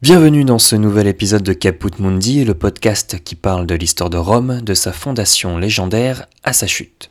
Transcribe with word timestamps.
Bienvenue 0.00 0.44
dans 0.44 0.60
ce 0.60 0.76
nouvel 0.76 1.08
épisode 1.08 1.42
de 1.42 1.52
Caput 1.52 1.90
Mundi, 1.98 2.44
le 2.44 2.54
podcast 2.54 3.18
qui 3.24 3.34
parle 3.34 3.66
de 3.66 3.74
l'histoire 3.74 4.10
de 4.10 4.16
Rome, 4.16 4.60
de 4.60 4.72
sa 4.72 4.92
fondation 4.92 5.58
légendaire 5.58 6.28
à 6.44 6.52
sa 6.52 6.68
chute. 6.68 7.10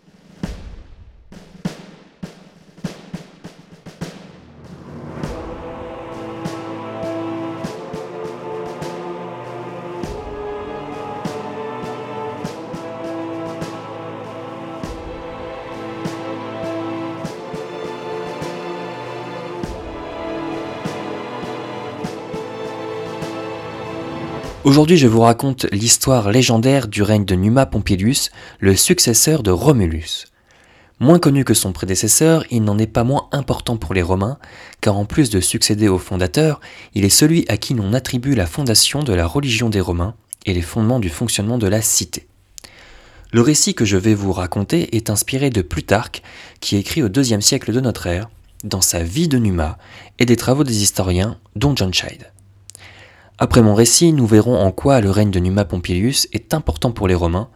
Aujourd'hui, 24.78 24.98
je 24.98 25.08
vous 25.08 25.22
raconte 25.22 25.66
l'histoire 25.72 26.30
légendaire 26.30 26.88
du 26.88 27.02
règne 27.02 27.26
de 27.26 27.34
Numa 27.34 27.66
Pompilius, 27.66 28.30
le 28.60 28.76
successeur 28.76 29.42
de 29.42 29.50
Romulus. 29.50 30.28
Moins 31.00 31.18
connu 31.18 31.44
que 31.44 31.56
son 31.56 31.72
prédécesseur, 31.72 32.44
il 32.52 32.64
n'en 32.64 32.78
est 32.78 32.86
pas 32.86 33.04
moins 33.04 33.28
important 33.32 33.78
pour 33.78 33.96
les 33.96 34.04
Romains, 34.04 34.38
car 34.80 34.96
en 34.96 35.06
plus 35.06 35.32
de 35.32 35.40
succéder 35.40 35.88
au 35.88 35.98
fondateur, 35.98 36.62
il 36.94 37.06
est 37.06 37.10
celui 37.10 37.44
à 37.48 37.58
qui 37.58 37.74
l'on 37.74 37.92
attribue 37.92 38.36
la 38.36 38.46
fondation 38.46 39.02
de 39.02 39.14
la 39.14 39.26
religion 39.26 39.72
des 39.72 39.82
Romains 39.82 40.14
et 40.46 40.54
les 40.54 40.62
fondements 40.62 41.00
du 41.00 41.10
fonctionnement 41.10 41.58
de 41.58 41.66
la 41.68 41.82
cité. 41.82 42.28
Le 43.32 43.42
récit 43.42 43.74
que 43.74 43.84
je 43.84 43.98
vais 43.98 44.14
vous 44.14 44.32
raconter 44.32 44.96
est 44.96 45.10
inspiré 45.10 45.50
de 45.50 45.64
Plutarque, 45.64 46.22
qui 46.60 46.78
écrit 46.78 47.02
au 47.02 47.10
IIe 47.10 47.42
siècle 47.42 47.74
de 47.74 47.82
notre 47.82 48.06
ère, 48.06 48.30
dans 48.64 48.82
sa 48.82 49.02
vie 49.02 49.28
de 49.28 49.40
Numa 49.40 49.80
et 50.20 50.28
des 50.28 50.36
travaux 50.36 50.64
des 50.64 50.84
historiens, 50.84 51.40
dont 51.56 51.76
John 51.76 51.96
Scheid. 51.96 52.32
Après 53.40 53.62
mon 53.62 53.76
récit, 53.76 54.14
nous 54.14 54.26
verrons 54.26 54.58
en 54.58 54.72
quoi 54.72 55.00
le 55.00 55.12
règne 55.12 55.30
de 55.30 55.38
Numa 55.40 55.64
Pompilius 55.64 56.28
est 56.34 56.56
important 56.56 56.90
pour 56.92 57.08
les 57.08 57.14
Romains, 57.14 57.50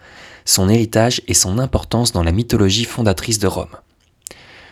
son 0.45 0.69
héritage 0.69 1.23
et 1.27 1.33
son 1.33 1.57
importance 1.57 2.11
dans 2.11 2.21
la 2.21 2.31
mythologie 2.31 2.85
fondatrice 2.85 3.39
de 3.39 3.47
Rome. 3.47 3.75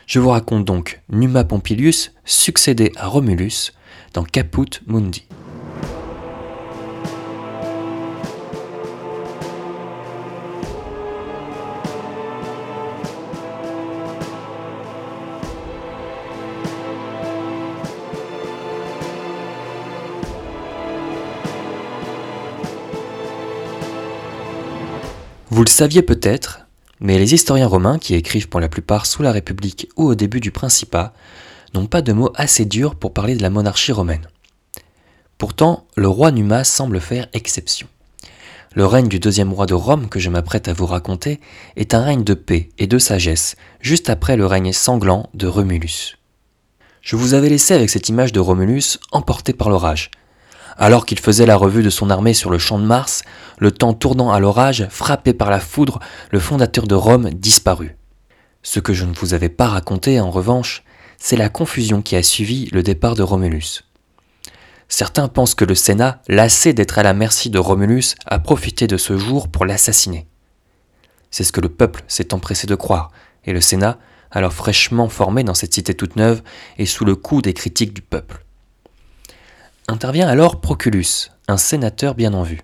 Je 0.05 0.19
vous 0.19 0.29
raconte 0.29 0.65
donc 0.65 1.01
Numa 1.09 1.43
Pompilius 1.45 2.11
succédé 2.25 2.91
à 2.95 3.07
Romulus 3.07 3.73
dans 4.13 4.23
Caput 4.23 4.81
Mundi. 4.85 5.25
Vous 25.59 25.65
le 25.65 25.69
saviez 25.69 26.03
peut-être, 26.03 26.61
mais 27.01 27.19
les 27.19 27.33
historiens 27.33 27.67
romains, 27.67 27.99
qui 27.99 28.15
écrivent 28.15 28.47
pour 28.47 28.61
la 28.61 28.69
plupart 28.69 29.05
sous 29.05 29.23
la 29.23 29.33
République 29.33 29.89
ou 29.97 30.05
au 30.05 30.15
début 30.15 30.39
du 30.39 30.51
Principat, 30.51 31.11
n'ont 31.73 31.85
pas 31.85 32.01
de 32.01 32.13
mots 32.13 32.31
assez 32.35 32.63
durs 32.63 32.95
pour 32.95 33.13
parler 33.13 33.35
de 33.35 33.41
la 33.41 33.49
monarchie 33.49 33.91
romaine. 33.91 34.25
Pourtant, 35.37 35.85
le 35.97 36.07
roi 36.07 36.31
Numa 36.31 36.63
semble 36.63 37.01
faire 37.01 37.27
exception. 37.33 37.89
Le 38.73 38.85
règne 38.85 39.09
du 39.09 39.19
deuxième 39.19 39.51
roi 39.51 39.65
de 39.65 39.73
Rome 39.73 40.07
que 40.07 40.21
je 40.21 40.29
m'apprête 40.29 40.69
à 40.69 40.73
vous 40.73 40.85
raconter 40.85 41.41
est 41.75 41.93
un 41.93 42.03
règne 42.03 42.23
de 42.23 42.35
paix 42.35 42.69
et 42.77 42.87
de 42.87 42.97
sagesse, 42.97 43.57
juste 43.81 44.09
après 44.09 44.37
le 44.37 44.45
règne 44.45 44.71
sanglant 44.71 45.29
de 45.33 45.47
Romulus. 45.47 46.15
Je 47.01 47.17
vous 47.17 47.33
avais 47.33 47.49
laissé 47.49 47.73
avec 47.73 47.89
cette 47.89 48.07
image 48.07 48.31
de 48.31 48.39
Romulus 48.39 48.97
emporté 49.11 49.51
par 49.51 49.69
l'orage, 49.69 50.09
alors 50.79 51.05
qu'il 51.05 51.19
faisait 51.19 51.45
la 51.45 51.57
revue 51.57 51.83
de 51.83 51.89
son 51.89 52.09
armée 52.09 52.33
sur 52.33 52.49
le 52.49 52.57
champ 52.57 52.79
de 52.79 52.85
Mars, 52.85 53.21
le 53.59 53.71
temps 53.71 53.93
tournant 53.93 54.31
à 54.31 54.39
l'orage, 54.39 54.87
frappé 54.89 55.33
par 55.33 55.51
la 55.51 55.59
foudre, 55.59 55.99
le 56.31 56.39
fondateur 56.39 56.87
de 56.87 56.95
Rome 56.95 57.29
disparut. 57.31 57.97
Ce 58.63 58.79
que 58.79 58.93
je 58.93 59.05
ne 59.05 59.13
vous 59.13 59.33
avais 59.33 59.49
pas 59.49 59.67
raconté, 59.67 60.19
en 60.19 60.31
revanche, 60.31 60.83
c'est 61.17 61.35
la 61.35 61.49
confusion 61.49 62.01
qui 62.01 62.15
a 62.15 62.23
suivi 62.23 62.69
le 62.71 62.81
départ 62.81 63.15
de 63.15 63.23
Romulus. 63.23 63.83
Certains 64.87 65.27
pensent 65.27 65.53
que 65.53 65.65
le 65.65 65.75
Sénat, 65.75 66.21
lassé 66.27 66.73
d'être 66.73 66.97
à 66.97 67.03
la 67.03 67.13
merci 67.13 67.49
de 67.49 67.59
Romulus, 67.59 68.15
a 68.25 68.39
profité 68.39 68.87
de 68.87 68.97
ce 68.97 69.17
jour 69.17 69.49
pour 69.49 69.65
l'assassiner. 69.65 70.27
C'est 71.29 71.43
ce 71.43 71.51
que 71.51 71.61
le 71.61 71.69
peuple 71.69 72.03
s'est 72.07 72.33
empressé 72.33 72.67
de 72.67 72.75
croire, 72.75 73.11
et 73.43 73.53
le 73.53 73.61
Sénat, 73.61 73.99
alors 74.31 74.53
fraîchement 74.53 75.09
formé 75.09 75.43
dans 75.43 75.53
cette 75.53 75.73
cité 75.73 75.93
toute 75.93 76.15
neuve, 76.15 76.41
est 76.77 76.85
sous 76.85 77.05
le 77.05 77.15
coup 77.15 77.41
des 77.41 77.53
critiques 77.53 77.93
du 77.93 78.01
peuple. 78.01 78.45
Intervient 79.89 80.27
alors 80.27 80.61
Proculus, 80.61 81.31
un 81.47 81.57
sénateur 81.57 82.13
bien 82.13 82.35
en 82.35 82.43
vue. 82.43 82.61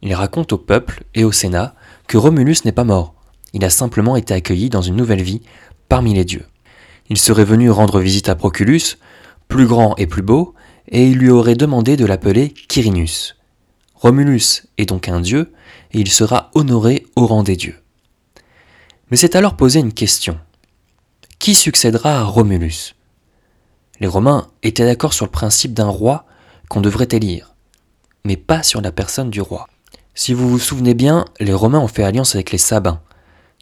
Il 0.00 0.14
raconte 0.14 0.54
au 0.54 0.58
peuple 0.58 1.04
et 1.14 1.22
au 1.22 1.32
Sénat 1.32 1.74
que 2.08 2.16
Romulus 2.16 2.64
n'est 2.64 2.72
pas 2.72 2.84
mort, 2.84 3.14
il 3.52 3.62
a 3.62 3.68
simplement 3.68 4.16
été 4.16 4.32
accueilli 4.32 4.70
dans 4.70 4.80
une 4.80 4.96
nouvelle 4.96 5.20
vie 5.20 5.42
parmi 5.90 6.14
les 6.14 6.24
dieux. 6.24 6.46
Il 7.10 7.18
serait 7.18 7.44
venu 7.44 7.70
rendre 7.70 8.00
visite 8.00 8.30
à 8.30 8.36
Proculus, 8.36 8.96
plus 9.48 9.66
grand 9.66 9.96
et 9.98 10.06
plus 10.06 10.22
beau, 10.22 10.54
et 10.88 11.06
il 11.06 11.18
lui 11.18 11.28
aurait 11.28 11.56
demandé 11.56 11.98
de 11.98 12.06
l'appeler 12.06 12.54
Quirinus. 12.68 13.36
Romulus 13.94 14.62
est 14.78 14.86
donc 14.86 15.08
un 15.08 15.20
dieu, 15.20 15.52
et 15.92 16.00
il 16.00 16.10
sera 16.10 16.50
honoré 16.54 17.04
au 17.16 17.26
rang 17.26 17.42
des 17.42 17.56
dieux. 17.56 17.76
Mais 19.10 19.18
c'est 19.18 19.36
alors 19.36 19.56
posé 19.56 19.78
une 19.78 19.92
question. 19.92 20.38
Qui 21.38 21.54
succédera 21.54 22.20
à 22.20 22.24
Romulus? 22.24 22.93
Les 24.00 24.06
Romains 24.06 24.48
étaient 24.62 24.84
d'accord 24.84 25.12
sur 25.12 25.26
le 25.26 25.30
principe 25.30 25.74
d'un 25.74 25.88
roi 25.88 26.24
qu'on 26.68 26.80
devrait 26.80 27.08
élire, 27.12 27.54
mais 28.24 28.36
pas 28.36 28.62
sur 28.62 28.80
la 28.80 28.92
personne 28.92 29.30
du 29.30 29.40
roi. 29.40 29.68
Si 30.14 30.32
vous 30.32 30.48
vous 30.48 30.58
souvenez 30.58 30.94
bien, 30.94 31.24
les 31.40 31.52
Romains 31.52 31.80
ont 31.80 31.88
fait 31.88 32.04
alliance 32.04 32.34
avec 32.34 32.52
les 32.52 32.58
Sabins. 32.58 33.00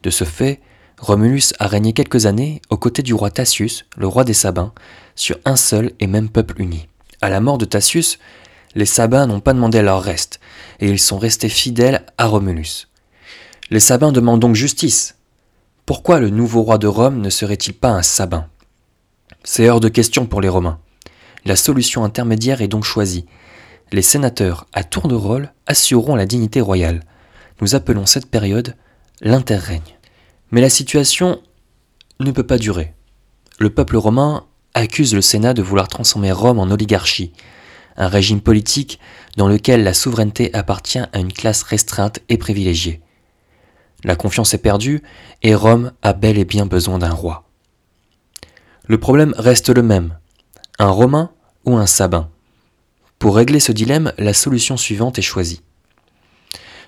De 0.03 0.11
ce 0.11 0.25
fait, 0.25 0.61
Romulus 0.99 1.53
a 1.59 1.67
régné 1.67 1.93
quelques 1.93 2.27
années 2.27 2.61
aux 2.71 2.77
côtés 2.77 3.03
du 3.03 3.15
roi 3.15 3.31
Tacius, 3.31 3.87
le 3.97 4.07
roi 4.07 4.25
des 4.25 4.35
Sabins, 4.35 4.73
sur 5.17 5.37
un 5.45 5.57
seul 5.57 5.93
et 6.01 6.07
même 6.07 6.29
peuple 6.29 6.61
uni. 6.61 6.89
À 7.21 7.29
la 7.29 7.41
mort 7.41 7.59
de 7.59 7.65
Tacius, 7.65 8.19
les 8.75 8.87
Sabins 8.87 9.27
n'ont 9.27 9.41
pas 9.41 9.53
demandé 9.53 9.83
leur 9.83 10.03
reste, 10.03 10.41
et 10.81 10.89
ils 10.89 10.99
sont 10.99 11.19
restés 11.19 11.49
fidèles 11.49 12.07
à 12.19 12.27
Romulus. 12.27 12.89
Les 13.71 13.81
Sabins 13.81 14.13
demandent 14.13 14.41
donc 14.41 14.55
justice. 14.55 15.17
Pourquoi 15.87 16.21
le 16.21 16.31
nouveau 16.31 16.63
roi 16.63 16.79
de 16.79 16.87
Rome 16.87 17.21
ne 17.21 17.31
serait-il 17.31 17.75
pas 17.75 17.91
un 17.91 18.03
Sabin? 18.03 18.47
C'est 19.45 19.69
hors 19.69 19.81
de 19.81 19.89
question 19.89 20.27
pour 20.27 20.41
les 20.41 20.49
Romains. 20.49 20.79
La 21.45 21.57
solution 21.57 22.05
intermédiaire 22.05 22.63
est 22.63 22.69
donc 22.69 22.85
choisie. 22.85 23.27
Les 23.91 24.03
sénateurs, 24.03 24.67
à 24.73 24.85
tour 24.85 25.09
de 25.09 25.15
rôle, 25.15 25.53
assureront 25.67 26.15
la 26.15 26.27
dignité 26.27 26.61
royale. 26.61 27.01
Nous 27.61 27.75
appelons 27.75 28.07
cette 28.07 28.31
période 28.31 28.77
l'interrègne. 29.21 29.99
Mais 30.51 30.61
la 30.61 30.71
situation 30.71 31.41
ne 32.21 32.31
peut 32.31 32.47
pas 32.47 32.59
durer. 32.59 32.95
Le 33.59 33.71
peuple 33.71 33.97
romain 33.97 34.45
accuse 34.75 35.15
le 35.15 35.21
Sénat 35.21 35.55
de 35.55 35.63
vouloir 35.63 35.89
transformer 35.89 36.33
Rome 36.33 36.59
en 36.59 36.71
oligarchie, 36.71 37.33
un 37.97 38.09
régime 38.09 38.41
politique 38.41 38.99
dans 39.37 39.49
lequel 39.49 39.83
la 39.83 39.93
souveraineté 39.93 40.55
appartient 40.55 40.99
à 40.99 41.19
une 41.19 41.33
classe 41.33 41.63
restreinte 41.63 42.21
et 42.29 42.39
privilégiée. 42.39 43.01
La 44.05 44.17
confiance 44.17 44.55
est 44.55 44.59
perdue 44.59 45.03
et 45.43 45.55
Rome 45.55 45.93
a 46.03 46.13
bel 46.13 46.39
et 46.39 46.45
bien 46.45 46.67
besoin 46.67 46.99
d'un 46.99 47.13
roi. 47.13 47.52
Le 48.87 48.99
problème 48.99 49.35
reste 49.39 49.69
le 49.69 49.83
même. 49.83 50.19
Un 50.79 50.89
Romain 50.89 51.31
ou 51.65 51.77
un 51.77 51.87
Sabin 51.87 52.29
Pour 53.19 53.37
régler 53.37 53.61
ce 53.61 53.71
dilemme, 53.71 54.13
la 54.19 54.35
solution 54.35 54.77
suivante 54.77 55.19
est 55.19 55.23
choisie. 55.23 55.63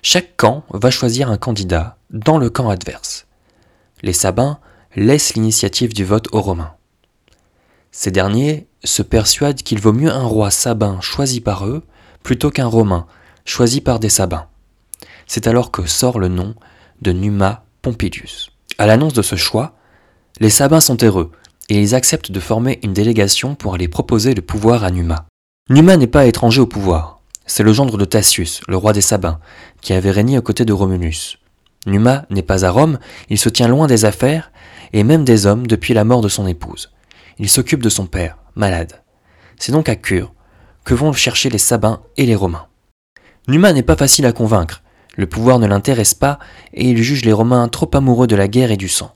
Chaque 0.01 0.35
camp 0.35 0.65
va 0.69 0.91
choisir 0.91 1.31
un 1.31 1.37
candidat 1.37 1.97
dans 2.09 2.37
le 2.37 2.49
camp 2.49 2.69
adverse. 2.69 3.27
Les 4.01 4.13
Sabins 4.13 4.59
laissent 4.95 5.35
l'initiative 5.35 5.93
du 5.93 6.03
vote 6.03 6.27
aux 6.33 6.41
Romains. 6.41 6.75
Ces 7.91 8.11
derniers 8.11 8.67
se 8.83 9.01
persuadent 9.01 9.63
qu'il 9.63 9.79
vaut 9.79 9.93
mieux 9.93 10.11
un 10.11 10.23
roi 10.23 10.51
sabin 10.51 10.99
choisi 10.99 11.39
par 11.39 11.65
eux 11.65 11.81
plutôt 12.23 12.51
qu'un 12.51 12.67
romain 12.67 13.07
choisi 13.45 13.79
par 13.79 13.99
des 13.99 14.09
sabins. 14.09 14.47
C'est 15.27 15.47
alors 15.47 15.71
que 15.71 15.85
sort 15.85 16.19
le 16.19 16.27
nom 16.27 16.55
de 17.01 17.13
Numa 17.13 17.63
Pompilius. 17.81 18.51
À 18.77 18.85
l'annonce 18.85 19.13
de 19.13 19.21
ce 19.21 19.37
choix, 19.37 19.75
les 20.41 20.49
sabins 20.49 20.81
sont 20.81 20.97
heureux 21.03 21.31
et 21.69 21.79
ils 21.79 21.95
acceptent 21.95 22.31
de 22.31 22.39
former 22.39 22.79
une 22.83 22.93
délégation 22.93 23.55
pour 23.55 23.73
aller 23.73 23.87
proposer 23.87 24.33
le 24.33 24.41
pouvoir 24.41 24.83
à 24.83 24.91
Numa. 24.91 25.25
Numa 25.69 25.97
n'est 25.97 26.07
pas 26.07 26.25
étranger 26.25 26.61
au 26.61 26.67
pouvoir. 26.67 27.21
C'est 27.47 27.63
le 27.63 27.73
gendre 27.73 27.97
de 27.97 28.05
Tacius, 28.05 28.61
le 28.67 28.77
roi 28.77 28.93
des 28.93 29.01
Sabins, 29.01 29.39
qui 29.81 29.93
avait 29.93 30.11
régné 30.11 30.37
aux 30.37 30.43
côtés 30.43 30.65
de 30.65 30.73
Romulus. 30.73 31.37
Numa 31.85 32.25
n'est 32.29 32.41
pas 32.41 32.65
à 32.65 32.71
Rome, 32.71 32.99
il 33.29 33.37
se 33.37 33.49
tient 33.49 33.67
loin 33.67 33.87
des 33.87 34.05
affaires 34.05 34.51
et 34.93 35.03
même 35.03 35.23
des 35.23 35.45
hommes 35.45 35.67
depuis 35.67 35.93
la 35.93 36.03
mort 36.03 36.21
de 36.21 36.29
son 36.29 36.47
épouse. 36.47 36.91
Il 37.37 37.49
s'occupe 37.49 37.83
de 37.83 37.89
son 37.89 38.07
père, 38.07 38.37
malade. 38.55 39.03
C'est 39.57 39.71
donc 39.71 39.89
à 39.89 39.95
Cure 39.95 40.33
que 40.83 40.93
vont 40.93 41.13
chercher 41.13 41.49
les 41.49 41.57
Sabins 41.57 42.01
et 42.17 42.25
les 42.25 42.35
Romains. 42.35 42.67
Numa 43.47 43.73
n'est 43.73 43.83
pas 43.83 43.95
facile 43.95 44.25
à 44.25 44.31
convaincre, 44.31 44.81
le 45.15 45.27
pouvoir 45.27 45.59
ne 45.59 45.67
l'intéresse 45.67 46.13
pas 46.13 46.39
et 46.73 46.89
il 46.89 47.01
juge 47.01 47.25
les 47.25 47.33
Romains 47.33 47.67
trop 47.67 47.89
amoureux 47.93 48.27
de 48.27 48.35
la 48.35 48.47
guerre 48.47 48.71
et 48.71 48.77
du 48.77 48.89
sang. 48.89 49.15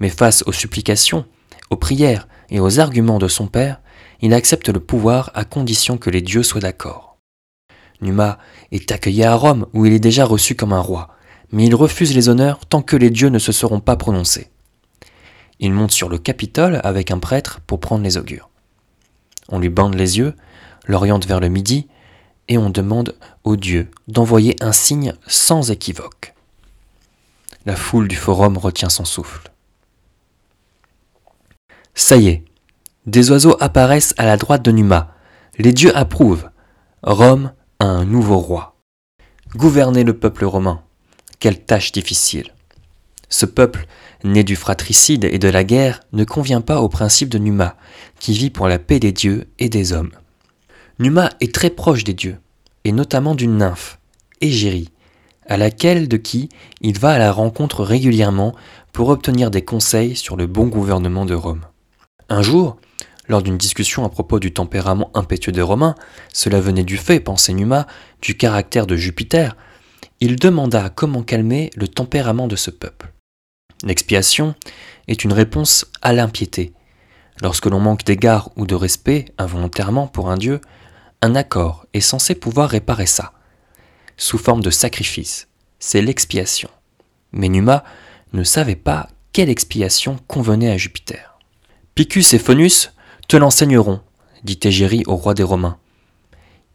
Mais 0.00 0.10
face 0.10 0.44
aux 0.46 0.52
supplications, 0.52 1.24
aux 1.70 1.76
prières 1.76 2.28
et 2.50 2.60
aux 2.60 2.80
arguments 2.80 3.18
de 3.18 3.28
son 3.28 3.46
père, 3.46 3.80
il 4.20 4.34
accepte 4.34 4.68
le 4.68 4.80
pouvoir 4.80 5.30
à 5.34 5.44
condition 5.44 5.98
que 5.98 6.10
les 6.10 6.22
dieux 6.22 6.42
soient 6.42 6.60
d'accord. 6.60 7.18
Numa 8.00 8.38
est 8.72 8.90
accueilli 8.92 9.24
à 9.24 9.34
Rome 9.34 9.66
où 9.72 9.86
il 9.86 9.92
est 9.92 9.98
déjà 9.98 10.24
reçu 10.24 10.54
comme 10.54 10.72
un 10.72 10.80
roi, 10.80 11.08
mais 11.50 11.66
il 11.66 11.74
refuse 11.74 12.14
les 12.14 12.28
honneurs 12.28 12.64
tant 12.66 12.82
que 12.82 12.96
les 12.96 13.10
dieux 13.10 13.28
ne 13.28 13.38
se 13.38 13.52
seront 13.52 13.80
pas 13.80 13.96
prononcés. 13.96 14.50
Il 15.60 15.72
monte 15.72 15.90
sur 15.90 16.08
le 16.08 16.18
Capitole 16.18 16.80
avec 16.84 17.10
un 17.10 17.18
prêtre 17.18 17.60
pour 17.66 17.80
prendre 17.80 18.04
les 18.04 18.16
augures. 18.16 18.48
On 19.48 19.58
lui 19.58 19.68
bande 19.68 19.94
les 19.94 20.18
yeux, 20.18 20.34
l'oriente 20.86 21.26
vers 21.26 21.40
le 21.40 21.48
midi, 21.48 21.88
et 22.48 22.58
on 22.58 22.70
demande 22.70 23.14
aux 23.44 23.56
dieux 23.56 23.90
d'envoyer 24.06 24.56
un 24.60 24.72
signe 24.72 25.14
sans 25.26 25.70
équivoque. 25.70 26.34
La 27.66 27.76
foule 27.76 28.08
du 28.08 28.16
forum 28.16 28.56
retient 28.56 28.88
son 28.88 29.04
souffle. 29.04 29.50
Ça 32.00 32.16
y 32.16 32.28
est, 32.28 32.44
des 33.06 33.32
oiseaux 33.32 33.56
apparaissent 33.58 34.14
à 34.18 34.24
la 34.24 34.36
droite 34.36 34.64
de 34.64 34.70
Numa. 34.70 35.16
Les 35.58 35.72
dieux 35.72 35.94
approuvent. 35.96 36.48
Rome 37.02 37.50
a 37.80 37.86
un 37.86 38.04
nouveau 38.04 38.38
roi. 38.38 38.76
Gouverner 39.56 40.04
le 40.04 40.16
peuple 40.16 40.44
romain. 40.44 40.80
Quelle 41.40 41.58
tâche 41.60 41.90
difficile. 41.90 42.54
Ce 43.28 43.46
peuple, 43.46 43.88
né 44.22 44.44
du 44.44 44.54
fratricide 44.54 45.24
et 45.24 45.40
de 45.40 45.48
la 45.48 45.64
guerre, 45.64 45.98
ne 46.12 46.22
convient 46.22 46.60
pas 46.60 46.80
au 46.80 46.88
principe 46.88 47.30
de 47.30 47.38
Numa, 47.38 47.76
qui 48.20 48.32
vit 48.32 48.50
pour 48.50 48.68
la 48.68 48.78
paix 48.78 49.00
des 49.00 49.12
dieux 49.12 49.48
et 49.58 49.68
des 49.68 49.92
hommes. 49.92 50.12
Numa 51.00 51.30
est 51.40 51.52
très 51.52 51.70
proche 51.70 52.04
des 52.04 52.14
dieux, 52.14 52.38
et 52.84 52.92
notamment 52.92 53.34
d'une 53.34 53.56
nymphe, 53.56 53.98
Égérie, 54.40 54.92
à 55.48 55.56
laquelle 55.56 56.06
de 56.06 56.16
qui 56.16 56.48
il 56.80 56.96
va 56.96 57.10
à 57.10 57.18
la 57.18 57.32
rencontre 57.32 57.82
régulièrement 57.82 58.54
pour 58.92 59.08
obtenir 59.08 59.50
des 59.50 59.62
conseils 59.62 60.14
sur 60.14 60.36
le 60.36 60.46
bon 60.46 60.68
gouvernement 60.68 61.26
de 61.26 61.34
Rome. 61.34 61.64
Un 62.28 62.42
jour, 62.42 62.76
lors 63.28 63.42
d'une 63.42 63.56
discussion 63.56 64.04
à 64.04 64.08
propos 64.08 64.38
du 64.38 64.52
tempérament 64.52 65.10
impétueux 65.14 65.52
des 65.52 65.62
Romains, 65.62 65.94
cela 66.32 66.60
venait 66.60 66.84
du 66.84 66.96
fait, 66.96 67.20
pensait 67.20 67.52
Numa, 67.52 67.86
du 68.20 68.36
caractère 68.36 68.86
de 68.86 68.96
Jupiter, 68.96 69.56
il 70.20 70.36
demanda 70.36 70.90
comment 70.90 71.22
calmer 71.22 71.70
le 71.76 71.88
tempérament 71.88 72.48
de 72.48 72.56
ce 72.56 72.70
peuple. 72.70 73.12
L'expiation 73.84 74.54
est 75.06 75.24
une 75.24 75.32
réponse 75.32 75.86
à 76.02 76.12
l'impiété. 76.12 76.72
Lorsque 77.40 77.66
l'on 77.66 77.78
manque 77.78 78.04
d'égard 78.04 78.50
ou 78.56 78.66
de 78.66 78.74
respect 78.74 79.26
involontairement 79.38 80.08
pour 80.08 80.30
un 80.30 80.36
dieu, 80.36 80.60
un 81.22 81.34
accord 81.34 81.86
est 81.94 82.00
censé 82.00 82.34
pouvoir 82.34 82.70
réparer 82.70 83.06
ça, 83.06 83.32
sous 84.16 84.38
forme 84.38 84.62
de 84.62 84.70
sacrifice. 84.70 85.48
C'est 85.78 86.02
l'expiation. 86.02 86.68
Mais 87.32 87.48
Numa 87.48 87.84
ne 88.32 88.42
savait 88.42 88.76
pas 88.76 89.08
quelle 89.32 89.50
expiation 89.50 90.18
convenait 90.26 90.70
à 90.70 90.76
Jupiter. 90.76 91.27
Picus 91.98 92.32
et 92.32 92.38
Phonus 92.38 92.92
te 93.26 93.36
l'enseigneront, 93.36 93.98
dit 94.44 94.60
Égérie 94.62 95.02
au 95.08 95.16
roi 95.16 95.34
des 95.34 95.42
Romains. 95.42 95.78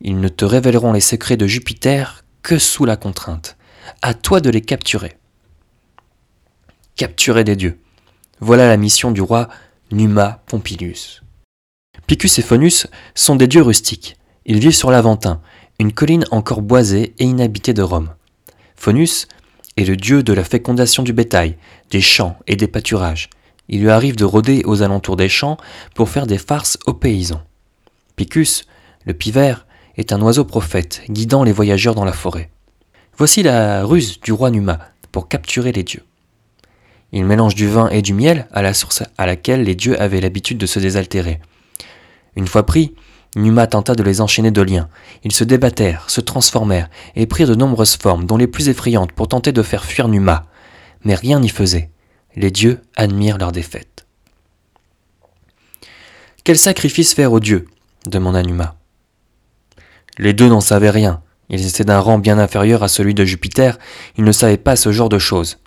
Ils 0.02 0.20
ne 0.20 0.28
te 0.28 0.44
révéleront 0.44 0.92
les 0.92 1.00
secrets 1.00 1.38
de 1.38 1.48
Jupiter 1.48 2.26
que 2.42 2.60
sous 2.60 2.84
la 2.84 2.98
contrainte. 2.98 3.56
À 4.02 4.16
toi 4.16 4.42
de 4.42 4.50
les 4.50 4.60
capturer 4.60 5.16
capturer 6.98 7.46
des 7.46 7.56
dieux. 7.56 7.80
Voilà 8.42 8.68
la 8.68 8.76
mission 8.76 9.12
du 9.12 9.22
roi 9.22 9.48
Numa 9.94 10.44
Pompilius. 10.46 11.24
Picus 12.06 12.40
et 12.40 12.42
Phonus 12.42 12.88
sont 13.16 13.38
des 13.38 13.48
dieux 13.48 13.64
rustiques. 13.64 14.18
Ils 14.46 14.60
vivent 14.60 14.76
sur 14.76 14.92
l'Aventin, 14.92 15.42
une 15.80 15.94
colline 15.94 16.26
encore 16.32 16.62
boisée 16.62 17.16
et 17.18 17.24
inhabitée 17.24 17.74
de 17.74 17.82
Rome. 17.82 18.14
Phonus 18.76 19.30
est 19.78 19.86
le 19.86 19.96
dieu 19.96 20.22
de 20.22 20.34
la 20.34 20.44
fécondation 20.44 21.02
du 21.02 21.14
bétail, 21.14 21.56
des 21.92 22.02
champs 22.02 22.38
et 22.46 22.58
des 22.58 22.68
pâturages. 22.68 23.30
Il 23.70 23.82
lui 23.82 23.90
arrive 23.90 24.16
de 24.16 24.26
rôder 24.26 24.64
aux 24.66 24.82
alentours 24.82 25.16
des 25.16 25.30
champs 25.30 25.58
pour 25.96 26.10
faire 26.10 26.28
des 26.28 26.38
farces 26.38 26.78
aux 26.86 26.94
paysans. 26.94 27.42
Picus, 28.16 28.66
le 29.06 29.14
pivert, 29.14 29.66
est 29.98 30.12
un 30.12 30.22
oiseau 30.22 30.44
prophète 30.44 31.02
guidant 31.10 31.44
les 31.44 31.52
voyageurs 31.52 31.96
dans 31.96 32.06
la 32.06 32.14
forêt. 32.14 32.50
Voici 33.18 33.44
la 33.44 33.84
ruse 33.84 34.20
du 34.22 34.32
roi 34.32 34.50
Numa 34.52 34.80
pour 35.12 35.28
capturer 35.28 35.72
les 35.72 35.84
dieux. 35.84 36.04
Il 37.12 37.26
mélange 37.26 37.54
du 37.54 37.68
vin 37.68 37.90
et 37.90 38.02
du 38.02 38.14
miel 38.14 38.48
à 38.52 38.64
la 38.64 38.74
source 38.74 39.04
à 39.18 39.28
laquelle 39.28 39.64
les 39.64 39.76
dieux 39.76 40.02
avaient 40.02 40.22
l'habitude 40.22 40.58
de 40.58 40.66
se 40.66 40.80
désaltérer. 40.80 41.40
Une 42.36 42.48
fois 42.48 42.66
pris, 42.66 42.96
Numa 43.36 43.68
tenta 43.68 43.96
de 43.96 44.04
les 44.04 44.22
enchaîner 44.22 44.52
de 44.52 44.62
liens. 44.62 44.90
Ils 45.24 45.32
se 45.32 45.44
débattèrent, 45.44 46.10
se 46.10 46.22
transformèrent 46.22 46.90
et 47.16 47.26
prirent 47.26 47.48
de 47.48 47.56
nombreuses 47.56 47.98
formes, 47.98 48.26
dont 48.26 48.38
les 48.38 48.48
plus 48.48 48.70
effrayantes, 48.70 49.12
pour 49.12 49.28
tenter 49.28 49.52
de 49.52 49.62
faire 49.62 49.86
fuir 49.86 50.08
Numa. 50.08 50.46
Mais 51.04 51.16
rien 51.16 51.40
n'y 51.40 51.50
faisait. 51.50 51.90
Les 52.36 52.52
dieux 52.52 52.82
admirent 52.96 53.38
leur 53.38 53.52
défaite. 53.52 54.06
Quel 56.44 56.58
sacrifice 56.58 57.14
faire 57.14 57.32
aux 57.32 57.40
dieux? 57.40 57.68
demanda 58.06 58.42
Numa. 58.44 58.76
Les 60.18 60.34
deux 60.34 60.50
n'en 60.50 60.62
savaient 60.62 60.90
rien. 60.90 61.22
Ils 61.50 61.68
étaient 61.68 61.86
d'un 61.86 62.00
rang 62.00 62.18
bien 62.18 62.40
inférieur 62.40 62.84
à 62.84 62.88
celui 62.88 63.14
de 63.14 63.26
Jupiter, 63.26 63.78
ils 64.18 64.24
ne 64.24 64.32
savaient 64.32 64.58
pas 64.58 64.76
ce 64.76 64.92
genre 64.92 65.10
de 65.10 65.20
choses. 65.20 65.60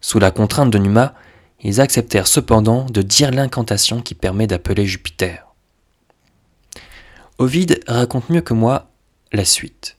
Sous 0.00 0.18
la 0.18 0.30
contrainte 0.30 0.70
de 0.70 0.78
Numa, 0.78 1.14
ils 1.60 1.80
acceptèrent 1.80 2.26
cependant 2.26 2.84
de 2.86 3.02
dire 3.02 3.30
l'incantation 3.30 4.00
qui 4.00 4.14
permet 4.14 4.46
d'appeler 4.46 4.86
Jupiter. 4.86 5.46
Ovide 7.38 7.80
raconte 7.86 8.30
mieux 8.30 8.40
que 8.40 8.54
moi 8.54 8.90
la 9.32 9.44
suite. 9.44 9.96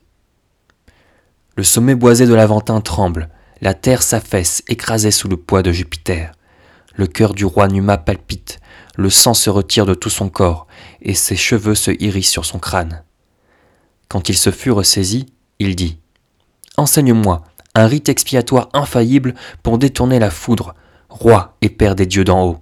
Le 1.56 1.64
sommet 1.64 1.94
boisé 1.94 2.26
de 2.26 2.34
l'Aventin 2.34 2.80
tremble, 2.80 3.28
la 3.60 3.74
terre 3.74 4.02
s'affaisse, 4.02 4.62
écrasée 4.68 5.10
sous 5.10 5.28
le 5.28 5.36
poids 5.36 5.62
de 5.62 5.72
Jupiter. 5.72 6.32
Le 6.94 7.06
cœur 7.06 7.34
du 7.34 7.44
roi 7.44 7.68
Numa 7.68 7.98
palpite, 7.98 8.60
le 8.96 9.10
sang 9.10 9.34
se 9.34 9.50
retire 9.50 9.86
de 9.86 9.94
tout 9.94 10.10
son 10.10 10.28
corps, 10.28 10.66
et 11.02 11.14
ses 11.14 11.36
cheveux 11.36 11.74
se 11.74 11.90
hérissent 12.02 12.30
sur 12.30 12.44
son 12.44 12.58
crâne. 12.58 13.02
Quand 14.08 14.28
il 14.28 14.36
se 14.36 14.50
fut 14.50 14.70
ressaisi, 14.70 15.26
il 15.58 15.76
dit 15.76 15.98
Enseigne-moi, 16.76 17.44
un 17.74 17.86
rite 17.86 18.08
expiatoire 18.08 18.68
infaillible 18.72 19.34
pour 19.62 19.78
détourner 19.78 20.18
la 20.18 20.30
foudre, 20.30 20.74
roi 21.08 21.56
et 21.60 21.68
père 21.68 21.94
des 21.94 22.06
dieux 22.06 22.24
d'en 22.24 22.44
haut. 22.44 22.58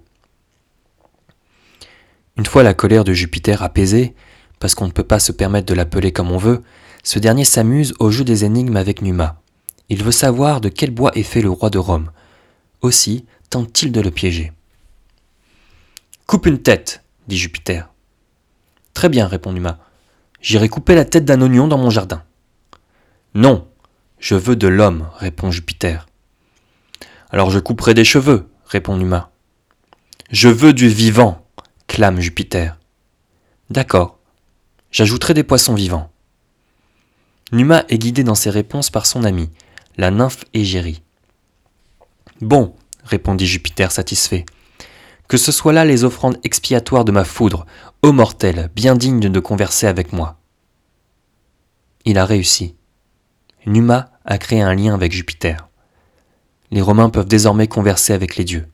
Une 2.37 2.47
fois 2.47 2.63
la 2.63 2.75
colère 2.75 3.05
de 3.05 3.13
Jupiter 3.13 3.63
apaisée, 3.63 4.15
parce 4.61 4.75
qu'on 4.75 4.87
ne 4.87 4.93
peut 4.93 5.05
pas 5.05 5.19
se 5.19 5.33
permettre 5.33 5.67
de 5.67 5.75
l'appeler 5.75 6.13
comme 6.13 6.31
on 6.31 6.39
veut, 6.39 6.63
ce 7.03 7.19
dernier 7.19 7.45
s'amuse 7.45 7.95
au 8.01 8.11
jeu 8.11 8.25
des 8.25 8.45
énigmes 8.45 8.77
avec 8.77 9.03
Numa. 9.03 9.41
Il 9.89 10.03
veut 10.03 10.13
savoir 10.13 10.61
de 10.61 10.69
quel 10.69 10.91
bois 10.91 11.13
est 11.15 11.23
fait 11.23 11.41
le 11.41 11.51
roi 11.51 11.71
de 11.71 11.79
Rome. 11.79 12.11
Aussi 12.83 13.25
tente-t-il 13.51 13.93
de 13.93 14.01
le 14.01 14.11
piéger. 14.11 14.53
Coupe 16.27 16.47
une 16.47 16.61
tête, 16.61 17.03
dit 17.27 17.39
Jupiter. 17.39 17.89
Très 18.93 19.09
bien, 19.09 19.27
répond 19.27 19.53
Numa. 19.53 19.79
J'irai 20.41 20.69
couper 20.69 20.95
la 20.95 21.05
tête 21.05 21.25
d'un 21.25 21.41
oignon 21.41 21.69
dans 21.69 21.79
mon 21.79 21.91
jardin. 21.91 22.23
Non, 23.35 23.67
je 24.19 24.35
veux 24.35 24.57
de 24.57 24.69
l'homme, 24.69 25.09
répond 25.17 25.51
Jupiter. 25.51 26.07
Alors 27.31 27.51
je 27.51 27.59
couperai 27.59 27.95
des 27.95 28.05
cheveux, 28.05 28.49
répond 28.67 28.97
Numa. 28.97 29.31
Je 30.31 30.49
veux 30.49 30.73
du 30.73 30.89
vivant, 30.89 31.47
clame 31.87 32.21
Jupiter. 32.21 32.79
D'accord, 33.71 34.19
j'ajouterai 34.91 35.35
des 35.35 35.45
poissons 35.45 35.75
vivants. 35.75 36.11
Numa 37.53 37.85
est 37.89 37.99
guidé 37.99 38.25
dans 38.25 38.35
ses 38.35 38.51
réponses 38.51 38.91
par 38.91 39.07
son 39.07 39.25
ami, 39.25 39.51
la 39.99 40.13
nymphe 40.13 40.45
Égérie. 40.55 41.03
Bon, 42.41 42.75
répondit 43.03 43.47
Jupiter 43.47 43.91
satisfait, 43.91 44.47
que 45.27 45.37
ce 45.37 45.51
soit 45.51 45.73
là 45.73 45.85
les 45.85 46.05
offrandes 46.05 46.39
expiatoires 46.45 47.05
de 47.05 47.11
ma 47.11 47.25
foudre, 47.25 47.67
ô 48.03 48.13
mortel, 48.13 48.71
bien 48.75 48.95
digne 48.95 49.29
de 49.29 49.41
converser 49.41 49.89
avec 49.89 50.13
moi. 50.13 50.39
Il 52.05 52.17
a 52.17 52.25
réussi. 52.25 52.77
Numa 53.67 54.13
a 54.25 54.39
créé 54.39 54.63
un 54.63 54.73
lien 54.73 54.95
avec 54.95 55.13
Jupiter. 55.13 55.69
Les 56.71 56.81
Romains 56.81 57.11
peuvent 57.11 57.27
désormais 57.27 57.67
converser 57.67 58.13
avec 58.13 58.37
les 58.37 58.45
dieux. 58.45 58.69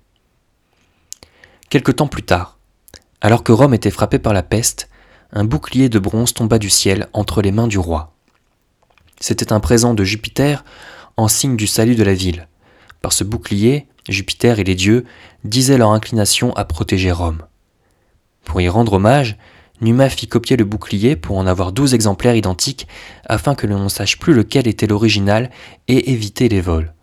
Quelque 1.71 1.91
temps 1.91 2.07
plus 2.07 2.23
tard, 2.23 2.59
alors 3.23 3.43
que 3.43 3.53
Rome 3.53 3.73
était 3.73 3.91
frappée 3.91 4.19
par 4.19 4.35
la 4.35 4.43
peste, 4.43 4.91
un 5.33 5.45
bouclier 5.45 5.89
de 5.89 5.99
bronze 5.99 6.35
tomba 6.35 6.59
du 6.59 6.69
ciel 6.69 7.09
entre 7.15 7.41
les 7.41 7.51
mains 7.51 7.67
du 7.67 7.79
roi. 7.79 8.15
C'était 9.21 9.53
un 9.55 9.61
présent 9.61 9.95
de 9.95 10.05
Jupiter 10.05 10.65
en 11.17 11.29
signe 11.29 11.57
du 11.57 11.67
salut 11.67 11.95
de 11.95 12.03
la 12.03 12.15
ville. 12.15 12.49
Par 13.03 13.13
ce 13.13 13.25
bouclier, 13.25 13.87
Jupiter 14.09 14.59
et 14.59 14.65
les 14.65 14.75
dieux 14.75 15.05
disaient 15.45 15.79
leur 15.79 15.91
inclination 15.91 16.53
à 16.55 16.65
protéger 16.65 17.13
Rome. 17.13 17.43
Pour 18.45 18.61
y 18.61 18.69
rendre 18.69 18.95
hommage, 18.95 19.39
Numa 19.81 20.09
fit 20.09 20.29
copier 20.29 20.57
le 20.57 20.65
bouclier 20.65 21.17
pour 21.17 21.37
en 21.37 21.47
avoir 21.47 21.73
douze 21.73 21.95
exemplaires 21.95 22.37
identiques 22.37 22.87
afin 23.27 23.55
que 23.55 23.67
l'on 23.67 23.83
ne 23.83 23.89
sache 23.89 24.19
plus 24.19 24.33
lequel 24.33 24.69
était 24.69 24.87
l'original 24.87 25.51
et 25.89 26.13
éviter 26.13 26.49
les 26.49 26.61
vols. 26.61 26.95